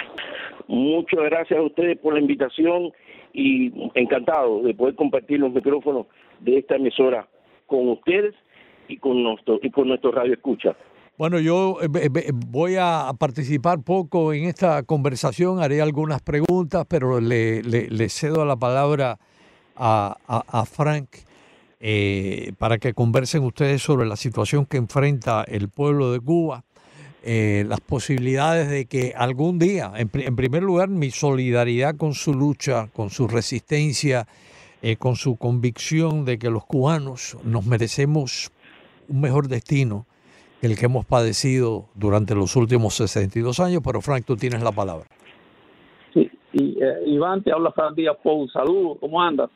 Muchas 0.66 1.20
gracias 1.20 1.60
a 1.60 1.62
ustedes 1.62 1.98
por 1.98 2.14
la 2.14 2.20
invitación 2.20 2.90
y 3.32 3.72
encantado 3.94 4.62
de 4.62 4.74
poder 4.74 4.96
compartir 4.96 5.38
los 5.38 5.52
micrófonos 5.52 6.06
de 6.40 6.58
esta 6.58 6.74
emisora 6.74 7.28
con 7.66 7.88
ustedes 7.88 8.34
y 8.88 8.98
con 8.98 9.22
nuestro 9.22 9.58
y 9.62 9.70
con 9.70 9.88
nuestro 9.88 10.12
radio 10.12 10.34
escucha. 10.34 10.76
Bueno, 11.18 11.38
yo 11.40 11.78
eh, 11.80 12.30
voy 12.32 12.76
a 12.78 13.10
participar 13.18 13.82
poco 13.82 14.34
en 14.34 14.44
esta 14.44 14.82
conversación, 14.82 15.60
haré 15.60 15.80
algunas 15.80 16.20
preguntas, 16.20 16.84
pero 16.88 17.20
le, 17.20 18.08
cedo 18.10 18.44
la 18.44 18.56
palabra 18.56 19.18
a, 19.76 20.16
a, 20.26 20.66
Frank 20.66 21.08
eh, 21.80 22.52
para 22.58 22.76
que 22.78 22.92
conversen 22.92 23.44
ustedes 23.44 23.82
sobre 23.82 24.06
la 24.06 24.16
situación 24.16 24.66
que 24.66 24.76
enfrenta 24.76 25.42
el 25.44 25.68
pueblo 25.70 26.12
de 26.12 26.20
Cuba, 26.20 26.64
eh, 27.22 27.64
las 27.66 27.80
posibilidades 27.80 28.70
de 28.70 28.86
que 28.86 29.12
algún 29.16 29.58
día, 29.58 29.92
en, 29.96 30.08
primer 30.08 30.62
lugar, 30.62 30.88
mi 30.88 31.10
solidaridad 31.10 31.96
con 31.96 32.14
su 32.14 32.32
lucha, 32.32 32.88
con 32.92 33.10
su 33.10 33.26
resistencia, 33.26 34.28
con 34.98 35.16
su 35.16 35.36
convicción 35.36 36.24
de 36.24 36.38
que 36.38 36.50
los 36.50 36.64
cubanos 36.64 37.36
nos 37.44 37.66
merecemos 37.66 38.52
un 39.08 39.20
mejor 39.20 39.48
destino 39.48 40.06
que 40.60 40.68
el 40.68 40.78
que 40.78 40.86
hemos 40.86 41.04
padecido 41.04 41.86
durante 41.94 42.34
los 42.34 42.56
últimos 42.56 42.94
62 42.94 43.60
años, 43.60 43.82
pero 43.84 44.00
Frank, 44.00 44.24
tú 44.24 44.36
tienes 44.36 44.62
la 44.62 44.72
palabra. 44.72 45.06
Sí, 46.14 46.30
y, 46.52 46.82
eh, 46.82 47.02
Iván, 47.06 47.42
te 47.42 47.52
habla 47.52 47.72
Frank 47.72 47.94
Díaz 47.94 48.16
Pou, 48.22 48.48
saludos, 48.48 48.98
¿cómo 49.00 49.20
andas? 49.20 49.50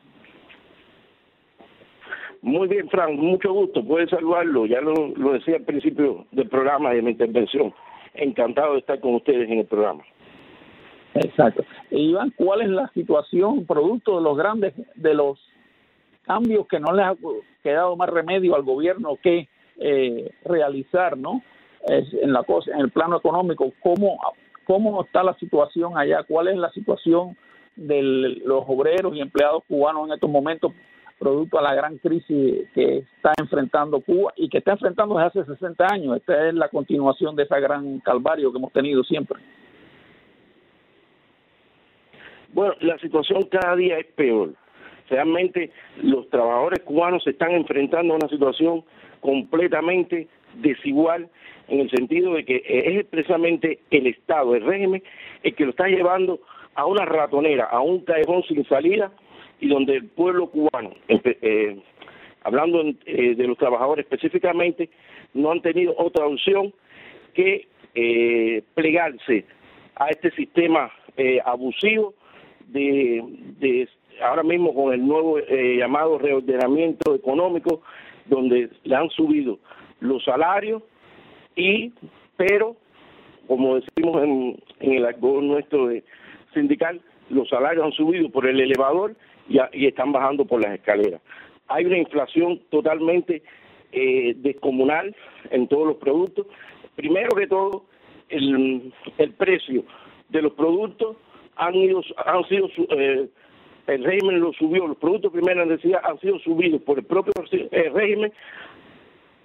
Muy 2.43 2.69
bien, 2.69 2.89
Frank, 2.89 3.13
mucho 3.13 3.53
gusto, 3.53 3.85
puedes 3.85 4.11
saludarlo, 4.11 4.67
ya 4.67 4.81
lo, 4.81 5.09
lo 5.17 5.33
decía 5.33 5.57
al 5.57 5.65
principio 5.65 6.27
del 6.33 6.49
programa 6.49 6.93
y 6.93 6.97
de 6.97 7.03
mi 7.03 7.11
intervención, 7.11 7.73
encantado 8.15 8.73
de 8.73 8.81
estar 8.81 8.99
con 9.01 9.15
ustedes 9.15 9.49
en 9.51 9.59
el 9.59 9.67
programa. 9.67 10.03
Exacto. 11.14 11.64
Iván, 11.90 12.33
¿cuál 12.37 12.62
es 12.62 12.68
la 12.68 12.88
situación 12.94 13.66
producto 13.66 14.16
de 14.16 14.23
los 14.23 14.37
grandes, 14.37 14.75
de 14.94 15.14
los 15.14 15.38
cambios 16.23 16.66
que 16.68 16.79
no 16.79 16.92
le 16.92 17.03
ha 17.03 17.16
quedado 17.62 17.96
más 17.96 18.09
remedio 18.09 18.55
al 18.55 18.62
gobierno 18.62 19.18
que 19.23 19.49
eh, 19.79 20.31
realizar, 20.44 21.16
¿no? 21.16 21.42
en 21.88 22.33
la 22.35 22.42
cosa, 22.42 22.73
en 22.73 22.81
el 22.81 22.90
plano 22.90 23.16
económico, 23.16 23.73
cómo 23.83 24.18
cómo 24.70 25.03
está 25.03 25.25
la 25.25 25.35
situación 25.35 25.99
allá, 25.99 26.23
cuál 26.23 26.46
es 26.46 26.57
la 26.57 26.70
situación 26.70 27.37
de 27.75 28.03
los 28.44 28.64
obreros 28.68 29.16
y 29.16 29.20
empleados 29.20 29.64
cubanos 29.66 30.07
en 30.07 30.14
estos 30.14 30.31
momentos 30.31 30.73
producto 31.18 31.59
a 31.59 31.62
la 31.62 31.75
gran 31.75 31.99
crisis 31.99 32.68
que 32.73 32.99
está 32.99 33.33
enfrentando 33.38 34.01
Cuba 34.01 34.33
y 34.37 34.49
que 34.49 34.59
está 34.59 34.73
enfrentando 34.73 35.16
desde 35.16 35.40
hace 35.40 35.55
60 35.55 35.87
años. 35.92 36.16
Esta 36.16 36.49
es 36.49 36.55
la 36.55 36.68
continuación 36.68 37.35
de 37.35 37.42
ese 37.42 37.61
gran 37.61 37.99
calvario 37.99 38.53
que 38.53 38.59
hemos 38.59 38.73
tenido 38.73 39.03
siempre. 39.03 39.40
Bueno, 42.53 42.75
la 42.81 42.99
situación 42.99 43.45
cada 43.45 43.77
día 43.77 43.99
es 43.99 44.07
peor. 44.07 44.55
Realmente 45.09 45.71
los 46.03 46.29
trabajadores 46.31 46.81
cubanos 46.81 47.25
se 47.25 47.31
están 47.31 47.53
enfrentando 47.53 48.15
a 48.15 48.17
una 48.17 48.29
situación 48.29 48.85
completamente 49.21 50.29
desigual 50.55 51.29
en 51.69 51.81
el 51.81 51.91
sentido 51.91 52.35
de 52.35 52.45
que 52.45 52.63
es 52.67 53.05
precisamente 53.07 53.81
el 53.91 54.07
Estado, 54.09 54.55
el 54.55 54.65
régimen, 54.65 55.03
el 55.43 55.55
que 55.55 55.65
lo 55.65 55.71
está 55.71 55.87
llevando 55.87 56.41
a 56.75 56.87
una 56.87 57.05
ratonera, 57.05 57.65
a 57.65 57.81
un 57.81 58.01
callejón 58.01 58.43
sin 58.45 58.65
salida 58.67 59.13
y 59.61 59.69
donde 59.69 59.97
el 59.97 60.05
pueblo 60.07 60.49
cubano, 60.49 60.93
eh, 61.09 61.79
hablando 62.43 62.83
eh, 63.07 63.35
de 63.37 63.47
los 63.47 63.59
trabajadores 63.59 64.07
específicamente, 64.07 64.91
no 65.35 65.53
han 65.53 65.63
tenido 65.63 65.95
otra 65.97 66.27
opción 66.27 66.73
que 67.35 67.69
eh, 67.95 68.63
plegarse 68.75 69.45
a 69.97 70.09
este 70.09 70.31
sistema 70.33 70.91
abusivo 71.45 72.15
de, 72.73 73.23
de 73.59 73.89
ahora 74.23 74.43
mismo 74.43 74.75
con 74.75 74.93
el 74.93 75.07
nuevo 75.07 75.39
eh, 75.39 75.77
llamado 75.79 76.19
reordenamiento 76.19 77.15
económico, 77.15 77.83
donde 78.27 78.71
le 78.85 78.95
han 78.95 79.11
subido 79.11 79.59
los 80.01 80.25
salarios 80.25 80.83
y, 81.57 81.93
pero, 82.37 82.77
como 83.47 83.77
decimos 83.77 84.23
en, 84.23 84.63
el 84.81 85.05
algo 85.05 85.41
nuestro 85.41 85.91
sindical, 86.55 87.01
los 87.29 87.49
salarios 87.49 87.85
han 87.85 87.93
subido 87.93 88.31
por 88.31 88.47
el 88.47 88.61
elevador 88.61 89.15
y, 89.49 89.59
y 89.73 89.87
están 89.87 90.13
bajando 90.13 90.45
por 90.45 90.63
las 90.63 90.75
escaleras. 90.75 91.21
Hay 91.69 91.85
una 91.85 91.99
inflación 91.99 92.61
totalmente 92.71 93.43
eh, 93.93 94.35
descomunal 94.37 95.15
en 95.51 95.69
todos 95.69 95.87
los 95.87 95.97
productos. 95.97 96.47
Primero 96.97 97.29
que 97.37 97.47
todo, 97.47 97.85
el, 98.29 98.93
el 99.19 99.33
precio 99.33 99.85
de 100.29 100.43
los 100.43 100.53
productos 100.53 101.17
han 101.61 101.75
ido 101.75 102.03
han 102.25 102.44
sido 102.49 102.68
eh, 102.90 103.29
el 103.87 104.05
régimen 104.05 104.40
lo 104.40 104.53
subió, 104.53 104.87
los 104.87 104.96
productos 104.96 105.33
de 105.33 105.40
primera 105.40 105.62
han 105.62 106.20
sido 106.20 106.38
subidos 106.40 106.81
por 106.83 106.99
el 106.99 107.05
propio 107.05 107.33
eh, 107.53 107.90
régimen 107.92 108.33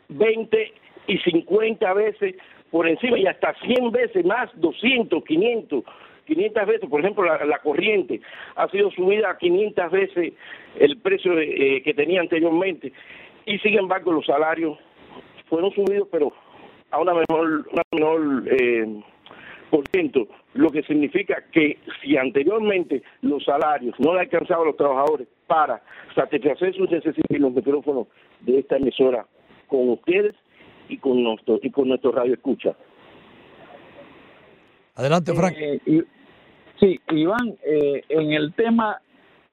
20 0.09 0.73
y 1.07 1.17
50 1.17 1.93
veces 1.93 2.35
por 2.71 2.87
encima 2.87 3.17
y 3.17 3.25
hasta 3.25 3.53
100 3.55 3.91
veces 3.91 4.25
más, 4.25 4.49
200, 4.55 5.23
500, 5.23 5.83
500 6.25 6.67
veces, 6.67 6.89
por 6.89 6.99
ejemplo, 6.99 7.23
la, 7.23 7.59
corriente 7.59 8.21
ha 8.55 8.67
sido 8.69 8.91
subida 8.91 9.31
a 9.31 9.37
500 9.37 9.91
veces 9.91 10.33
el 10.79 10.97
precio 10.97 11.39
eh, 11.39 11.81
que 11.83 11.93
tenía 11.93 12.21
anteriormente. 12.21 12.91
Y 13.45 13.59
sin 13.59 13.77
embargo 13.77 14.11
los 14.11 14.25
salarios 14.25 14.77
fueron 15.47 15.71
subidos 15.71 16.07
pero 16.11 16.33
a 16.91 16.99
una 16.99 17.13
menor, 17.13 17.67
una 17.71 17.83
menor 17.91 18.43
eh, 18.51 19.01
por 19.69 19.83
ciento 19.91 20.27
lo 20.55 20.71
que 20.71 20.83
significa 20.83 21.43
que 21.51 21.79
si 22.01 22.17
anteriormente 22.17 23.03
los 23.21 23.43
salarios 23.43 23.93
no 23.99 24.13
le 24.13 24.21
alcanzaban 24.21 24.63
a 24.63 24.67
los 24.67 24.77
trabajadores 24.77 25.27
para 25.47 25.81
satisfacer 26.15 26.73
sus 26.73 26.89
necesidades, 26.89 27.39
los 27.41 27.53
micrófonos 27.53 28.07
de 28.39 28.59
esta 28.59 28.77
emisora 28.77 29.25
con 29.67 29.89
ustedes 29.89 30.33
y 30.87 30.97
con 30.97 31.21
nuestro 31.21 31.59
y 31.61 31.69
con 31.69 31.89
nuestro 31.89 32.13
radio 32.13 32.33
escucha. 32.33 32.73
Adelante, 34.95 35.33
Frank. 35.33 35.55
Eh, 35.57 36.03
sí, 36.79 37.01
Iván, 37.11 37.57
eh, 37.65 38.03
en 38.07 38.31
el 38.31 38.53
tema 38.53 39.01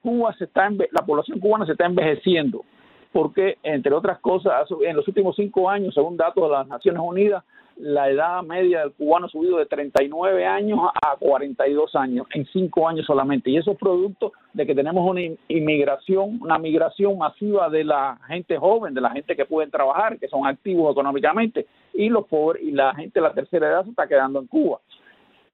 Cuba 0.03 0.33
se 0.35 0.45
está 0.45 0.71
la 0.71 1.05
población 1.05 1.41
cubana 1.41 1.67
se 1.67 1.73
está 1.73 1.87
envejeciendo 1.87 2.65
porque 3.13 3.59
entre 3.65 3.93
otras 3.93 4.21
cosas 4.21 4.69
en 4.85 4.97
los 4.97 5.07
últimos 5.09 5.35
cinco 5.35 5.69
años, 5.69 5.95
según 5.95 6.17
datos 6.17 6.45
de 6.45 6.51
las 6.51 6.69
Naciones 6.69 7.03
Unidas, 7.05 7.45
la 7.83 8.09
edad 8.09 8.45
media 8.45 8.81
del 8.81 8.93
cubano 8.93 9.27
ha 9.27 9.29
subido 9.29 9.59
de 9.59 9.67
39 9.67 10.47
años 10.47 10.79
a 11.03 11.17
42 11.17 11.97
años, 11.97 12.29
en 12.33 12.47
cinco 12.47 12.89
años 12.89 13.05
solamente. 13.05 13.51
Y 13.51 13.57
eso 13.57 13.73
es 13.73 13.79
producto 13.79 14.33
de 14.53 14.65
que 14.67 14.75
tenemos 14.75 15.05
una 15.05 15.21
inmigración, 15.49 16.39
una 16.41 16.59
migración 16.59 17.19
masiva 17.19 17.69
de 17.69 17.83
la 17.83 18.21
gente 18.29 18.57
joven, 18.57 18.95
de 18.95 19.01
la 19.01 19.11
gente 19.11 19.35
que 19.35 19.47
pueden 19.47 19.73
trabajar, 19.73 20.17
que 20.21 20.29
son 20.29 20.47
activos 20.47 20.93
económicamente, 20.93 21.67
y 21.93 22.09
los 22.09 22.25
pobres 22.29 22.63
y 22.63 22.71
la 22.71 22.95
gente 22.95 23.19
de 23.19 23.27
la 23.27 23.35
tercera 23.35 23.69
edad 23.69 23.85
se 23.85 23.91
está 23.91 24.07
quedando 24.07 24.39
en 24.39 24.47
Cuba 24.47 24.79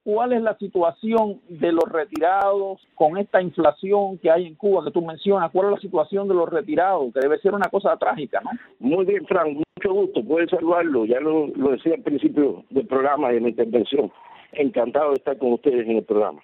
cuál 0.09 0.33
es 0.33 0.40
la 0.40 0.57
situación 0.57 1.38
de 1.51 1.71
los 1.71 1.85
retirados 1.85 2.81
con 2.94 3.18
esta 3.18 3.42
inflación 3.42 4.16
que 4.16 4.31
hay 4.31 4.47
en 4.47 4.55
Cuba 4.55 4.83
que 4.83 4.90
tú 4.90 5.03
mencionas, 5.03 5.51
cuál 5.51 5.66
es 5.66 5.73
la 5.73 5.81
situación 5.83 6.27
de 6.27 6.33
los 6.33 6.49
retirados, 6.49 7.12
que 7.12 7.21
debe 7.21 7.38
ser 7.40 7.53
una 7.53 7.68
cosa 7.68 7.94
trágica, 7.99 8.40
¿no? 8.40 8.49
Muy 8.79 9.05
bien, 9.05 9.27
Frank, 9.27 9.49
mucho 9.49 9.92
gusto, 9.92 10.25
puedes 10.25 10.49
saludarlo, 10.49 11.05
ya 11.05 11.21
lo, 11.21 11.49
decía 11.49 11.97
al 11.97 12.01
principio 12.01 12.64
del 12.71 12.87
programa 12.87 13.35
y 13.35 13.37
en 13.37 13.42
la 13.42 13.49
intervención, 13.51 14.11
encantado 14.53 15.11
de 15.11 15.16
estar 15.16 15.37
con 15.37 15.53
ustedes 15.53 15.87
en 15.87 15.99
el 15.99 16.05
programa. 16.05 16.40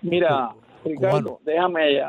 Mira, 0.00 0.52
Ricardo, 0.86 1.38
déjame 1.44 2.00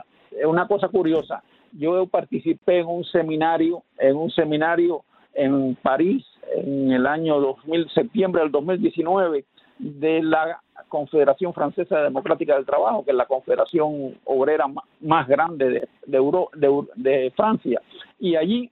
una 0.46 0.70
cosa 0.70 0.88
curiosa, 0.88 1.44
yo 1.74 2.08
participé 2.08 2.80
en 2.80 2.88
un 2.88 3.04
seminario, 3.04 3.84
en 3.98 4.16
un 4.16 4.32
seminario 4.32 5.04
en 5.34 5.76
París 5.76 6.26
en 6.56 6.94
el 6.94 7.06
año 7.06 7.42
2000, 7.42 7.90
septiembre 7.90 8.42
del 8.42 8.52
2019 8.52 9.44
de 9.78 10.22
la 10.24 10.62
Confederación 10.88 11.54
Francesa 11.54 12.02
Democrática 12.02 12.56
del 12.56 12.66
Trabajo, 12.66 13.04
que 13.04 13.12
es 13.12 13.18
la 13.18 13.26
confederación 13.26 14.18
obrera 14.26 14.66
más 15.02 15.28
grande 15.28 15.88
de, 16.06 16.90
de, 16.96 17.34
Francia. 17.36 17.82
Y 18.20 18.36
allí 18.36 18.70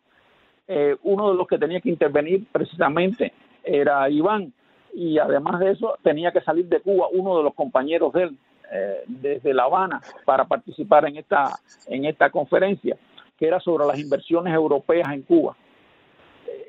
eh, 0.68 0.96
uno 1.04 1.32
de 1.32 1.36
los 1.36 1.48
que 1.48 1.58
tenía 1.58 1.82
que 1.82 1.90
intervenir 1.90 2.46
precisamente 2.52 3.34
era 3.64 4.10
Iván. 4.10 4.54
Y 4.94 5.18
además 5.18 5.60
de 5.60 5.72
eso, 5.72 5.98
tenía 6.04 6.32
que 6.32 6.42
salir 6.42 6.68
de 6.68 6.80
Cuba 6.80 7.08
uno 7.12 7.38
de 7.38 7.44
los 7.44 7.56
compañeros 7.56 8.14
de 8.14 8.24
él, 8.24 8.38
eh, 8.72 9.04
desde 9.08 9.54
La 9.54 9.64
Habana, 9.64 10.02
para 10.24 10.46
participar 10.46 11.06
en 11.08 11.18
esta, 11.18 11.52
en 11.88 12.06
esta 12.06 12.30
conferencia, 12.30 12.96
que 13.38 13.48
era 13.48 13.60
sobre 13.60 13.86
las 13.86 14.00
inversiones 14.00 14.54
europeas 14.54 15.12
en 15.12 15.24
Cuba 15.24 15.58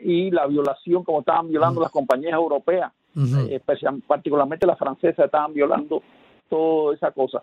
y 0.00 0.30
la 0.30 0.46
violación, 0.46 1.04
como 1.04 1.20
estaban 1.20 1.48
violando 1.48 1.80
las 1.80 1.90
compañías 1.90 2.32
europeas 2.32 2.92
eh, 3.16 3.60
particularmente 4.06 4.66
las 4.66 4.78
francesas 4.78 5.26
estaban 5.26 5.52
violando 5.52 6.02
toda 6.48 6.94
esa 6.94 7.10
cosa. 7.10 7.42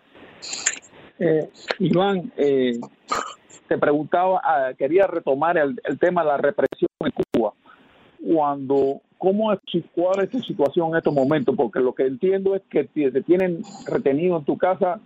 Eh, 1.18 1.48
Iván, 1.78 2.32
eh, 2.36 2.78
te 3.68 3.78
preguntaba, 3.78 4.40
ah, 4.42 4.72
quería 4.76 5.06
retomar 5.06 5.56
el, 5.56 5.78
tema 5.98 6.22
de 6.22 6.28
la 6.28 6.36
represión 6.36 6.88
en 7.00 7.12
Cuba. 7.32 7.52
Cuando 8.22 9.00
¿cómo 9.22 9.52
es, 9.52 9.60
¿cuál 9.94 10.24
es 10.24 10.30
tu 10.30 10.42
situación 10.42 10.90
en 10.90 10.96
estos 10.96 11.14
momentos? 11.14 11.54
Porque 11.56 11.78
lo 11.78 11.94
que 11.94 12.02
entiendo 12.02 12.56
es 12.56 12.62
que 12.68 12.82
te 12.86 13.22
tienen 13.22 13.62
retenido 13.86 14.36
en 14.36 14.44
tu 14.44 14.58
casa, 14.58 15.00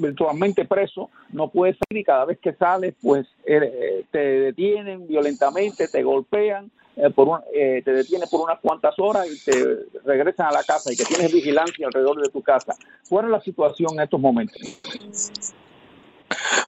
virtualmente 0.00 0.64
preso, 0.64 1.08
no 1.30 1.48
puedes 1.48 1.76
salir 1.76 2.00
y 2.00 2.04
cada 2.04 2.24
vez 2.24 2.40
que 2.40 2.52
sales, 2.54 2.94
pues 3.00 3.24
eh, 3.46 4.04
te 4.10 4.18
detienen 4.18 5.06
violentamente, 5.06 5.86
te 5.86 6.02
golpean. 6.02 6.72
Eh, 6.96 7.08
por 7.08 7.42
eh, 7.54 7.80
te 7.82 7.92
detienen 7.92 8.28
por 8.28 8.42
unas 8.42 8.58
cuantas 8.60 8.94
horas 8.98 9.26
y 9.26 9.42
te 9.50 9.86
regresan 10.04 10.48
a 10.48 10.52
la 10.52 10.62
casa 10.62 10.92
y 10.92 10.96
que 10.96 11.04
tienes 11.04 11.32
vigilancia 11.32 11.86
alrededor 11.86 12.20
de 12.20 12.30
tu 12.30 12.42
casa. 12.42 12.74
¿Cuál 13.08 13.26
es 13.26 13.30
la 13.30 13.40
situación 13.40 13.94
en 13.94 14.00
estos 14.00 14.20
momentos? 14.20 14.60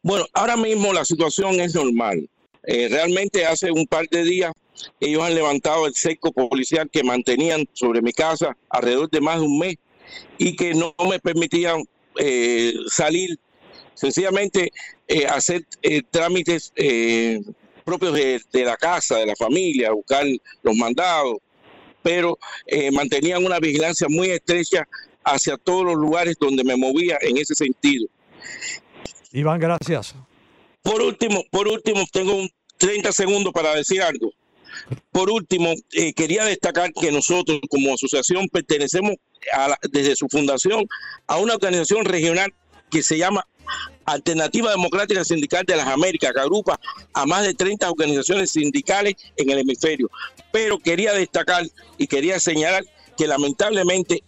Bueno, 0.02 0.24
ahora 0.32 0.56
mismo 0.56 0.92
la 0.92 1.04
situación 1.04 1.54
es 1.60 1.74
normal. 1.74 2.26
realmente 2.62 3.44
hace 3.44 3.70
un 3.72 3.84
par 3.86 4.06
de 4.08 4.22
días 4.22 4.52
ellos 5.00 5.22
han 5.22 5.34
levantado 5.34 5.86
el 5.86 5.94
seco 5.94 6.32
policial 6.32 6.88
que 6.90 7.02
mantenían 7.02 7.68
sobre 7.72 8.02
mi 8.02 8.12
casa 8.12 8.56
alrededor 8.68 9.10
de 9.10 9.20
más 9.20 9.40
de 9.40 9.46
un 9.46 9.58
mes 9.58 9.76
y 10.38 10.56
que 10.56 10.74
no 10.74 10.94
me 11.08 11.18
permitían 11.18 11.84
eh, 12.18 12.74
salir, 12.88 13.38
sencillamente 13.94 14.72
eh, 15.08 15.26
hacer 15.26 15.64
eh, 15.82 16.02
trámites 16.10 16.72
propios 17.84 18.14
de, 18.14 18.64
la 18.64 18.76
casa, 18.76 19.18
de 19.18 19.26
la 19.26 19.36
familia, 19.36 19.92
buscar 19.92 20.24
los 20.62 20.76
mandados, 20.76 21.36
pero 22.02 22.38
mantenían 22.92 23.44
una 23.44 23.58
vigilancia 23.58 24.06
muy 24.08 24.30
estrecha 24.30 24.86
hacia 25.22 25.56
todos 25.56 25.84
los 25.84 25.96
lugares 25.96 26.36
donde 26.38 26.64
me 26.64 26.76
movía 26.76 27.18
en 27.20 27.36
ese 27.38 27.54
sentido. 27.54 28.06
Iván, 29.32 29.58
gracias. 29.58 30.14
Por 30.82 31.02
último, 31.02 31.42
por 31.50 31.66
último, 31.66 32.04
tengo 32.12 32.34
un 32.34 32.50
30 32.78 33.12
segundos 33.12 33.52
para 33.52 33.74
decir 33.74 34.02
algo. 34.02 34.32
Por 35.10 35.30
último, 35.30 35.72
eh, 35.92 36.12
quería 36.12 36.44
destacar 36.44 36.92
que 36.92 37.12
nosotros 37.12 37.60
como 37.70 37.94
asociación 37.94 38.48
pertenecemos 38.48 39.16
desde 39.90 40.16
su 40.16 40.26
fundación 40.28 40.86
a 41.26 41.36
una 41.38 41.54
organización 41.54 42.04
regional 42.06 42.52
que 42.90 43.02
se 43.02 43.18
llama 43.18 43.46
Alternativa 44.06 44.70
Democrática 44.70 45.24
Sindical 45.24 45.64
de 45.66 45.76
las 45.76 45.86
Américas, 45.86 46.32
que 46.32 46.40
agrupa 46.40 46.78
a 47.12 47.26
más 47.26 47.42
de 47.44 47.54
30 47.54 47.90
organizaciones 47.90 48.50
sindicales 48.50 49.14
en 49.36 49.50
el 49.50 49.58
hemisferio. 49.58 50.10
Pero 50.52 50.78
quería 50.78 51.12
destacar 51.12 51.64
y 51.98 52.06
quería 52.06 52.38
señalar 52.38 52.84
que 53.16 53.26
lamentablemente 53.26 54.22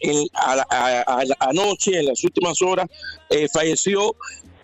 anoche, 1.41 1.99
en 1.99 2.07
las 2.07 2.23
últimas 2.25 2.63
horas, 2.63 2.87
eh, 3.31 3.49
falleció 3.53 4.15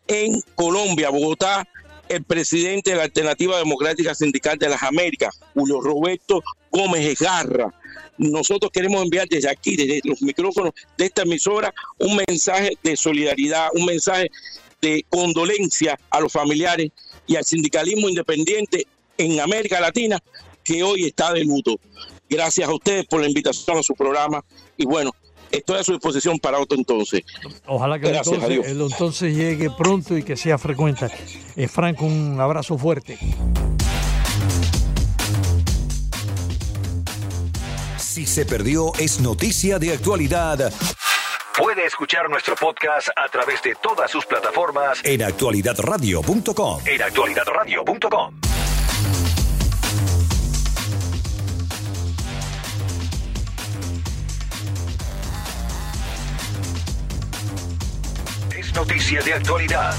en 0.07 0.41
Colombia, 0.55 1.11
Bogotá, 1.11 1.67
el 2.13 2.25
presidente 2.25 2.91
de 2.91 2.97
la 2.97 3.05
Alternativa 3.05 3.57
Democrática 3.57 4.15
Sindical 4.15 4.59
de 4.59 4.69
las 4.69 4.83
Américas, 4.83 5.41
Julio 5.55 5.81
Roberto 5.81 6.43
Gómez 6.71 7.19
Egarra. 7.19 7.73
Nosotros 8.19 8.71
queremos 8.71 9.03
enviar 9.03 9.27
desde 9.29 9.49
aquí, 9.49 9.77
desde 9.77 10.03
los 10.05 10.21
micrófonos 10.21 10.75
de 10.99 11.07
esta 11.07 11.23
emisora, 11.23 11.73
un 11.99 12.21
mensaje 12.29 12.77
de 12.83 12.97
solidaridad, 12.97 13.69
un 13.73 13.87
mensaje 13.87 14.31
de 14.83 15.07
condolencia 15.09 15.99
a 16.11 16.21
los 16.21 16.31
familiares 16.31 16.91
y 17.27 17.37
al 17.37 17.45
sindicalismo 17.45 18.11
independiente 18.11 18.87
en 19.17 19.41
América 19.41 19.81
Latina 19.81 20.23
que 20.63 20.83
hoy 20.83 21.07
está 21.07 21.33
de 21.33 21.45
luto. 21.45 21.81
Gracias 22.29 22.69
a 22.69 22.75
ustedes 22.75 23.07
por 23.07 23.23
la 23.23 23.29
invitación 23.29 23.79
a 23.79 23.83
su 23.83 23.95
programa 23.95 24.45
y 24.77 24.85
bueno, 24.85 25.13
estoy 25.53 25.79
a 25.79 25.85
su 25.85 25.93
disposición 25.93 26.39
para 26.39 26.59
otro 26.59 26.77
entonces. 26.77 27.23
Ojalá 27.67 27.99
que 27.99 28.09
el 28.11 28.17
entonces, 28.17 29.37
llegue 29.37 29.71
pronto 29.71 30.17
y 30.17 30.23
que 30.23 30.37
sea 30.37 30.59
frecuente. 30.59 31.07
Eh, 31.57 31.69
Franco, 31.69 32.07
un 32.07 32.41
abrazo 32.41 32.77
fuerte. 32.77 33.19
Si 37.99 38.27
se 38.27 38.45
perdió, 38.45 38.93
es 38.99 39.21
noticia 39.21 39.79
de 39.79 39.93
actualidad. 39.93 40.73
Puede 41.57 41.85
escuchar 41.85 42.29
nuestro 42.31 42.57
podcast 42.57 43.09
a 43.15 43.29
través 43.29 43.63
de 43.63 43.75
todas 43.75 44.11
sus 44.11 44.25
plataformas 44.25 45.01
en 45.05 45.23
actualidadradio.com. 45.23 46.81
En 46.87 47.03
actualidadradio.com. 47.03 48.52
noticia 58.75 59.21
de 59.23 59.35
actualidad. 59.35 59.95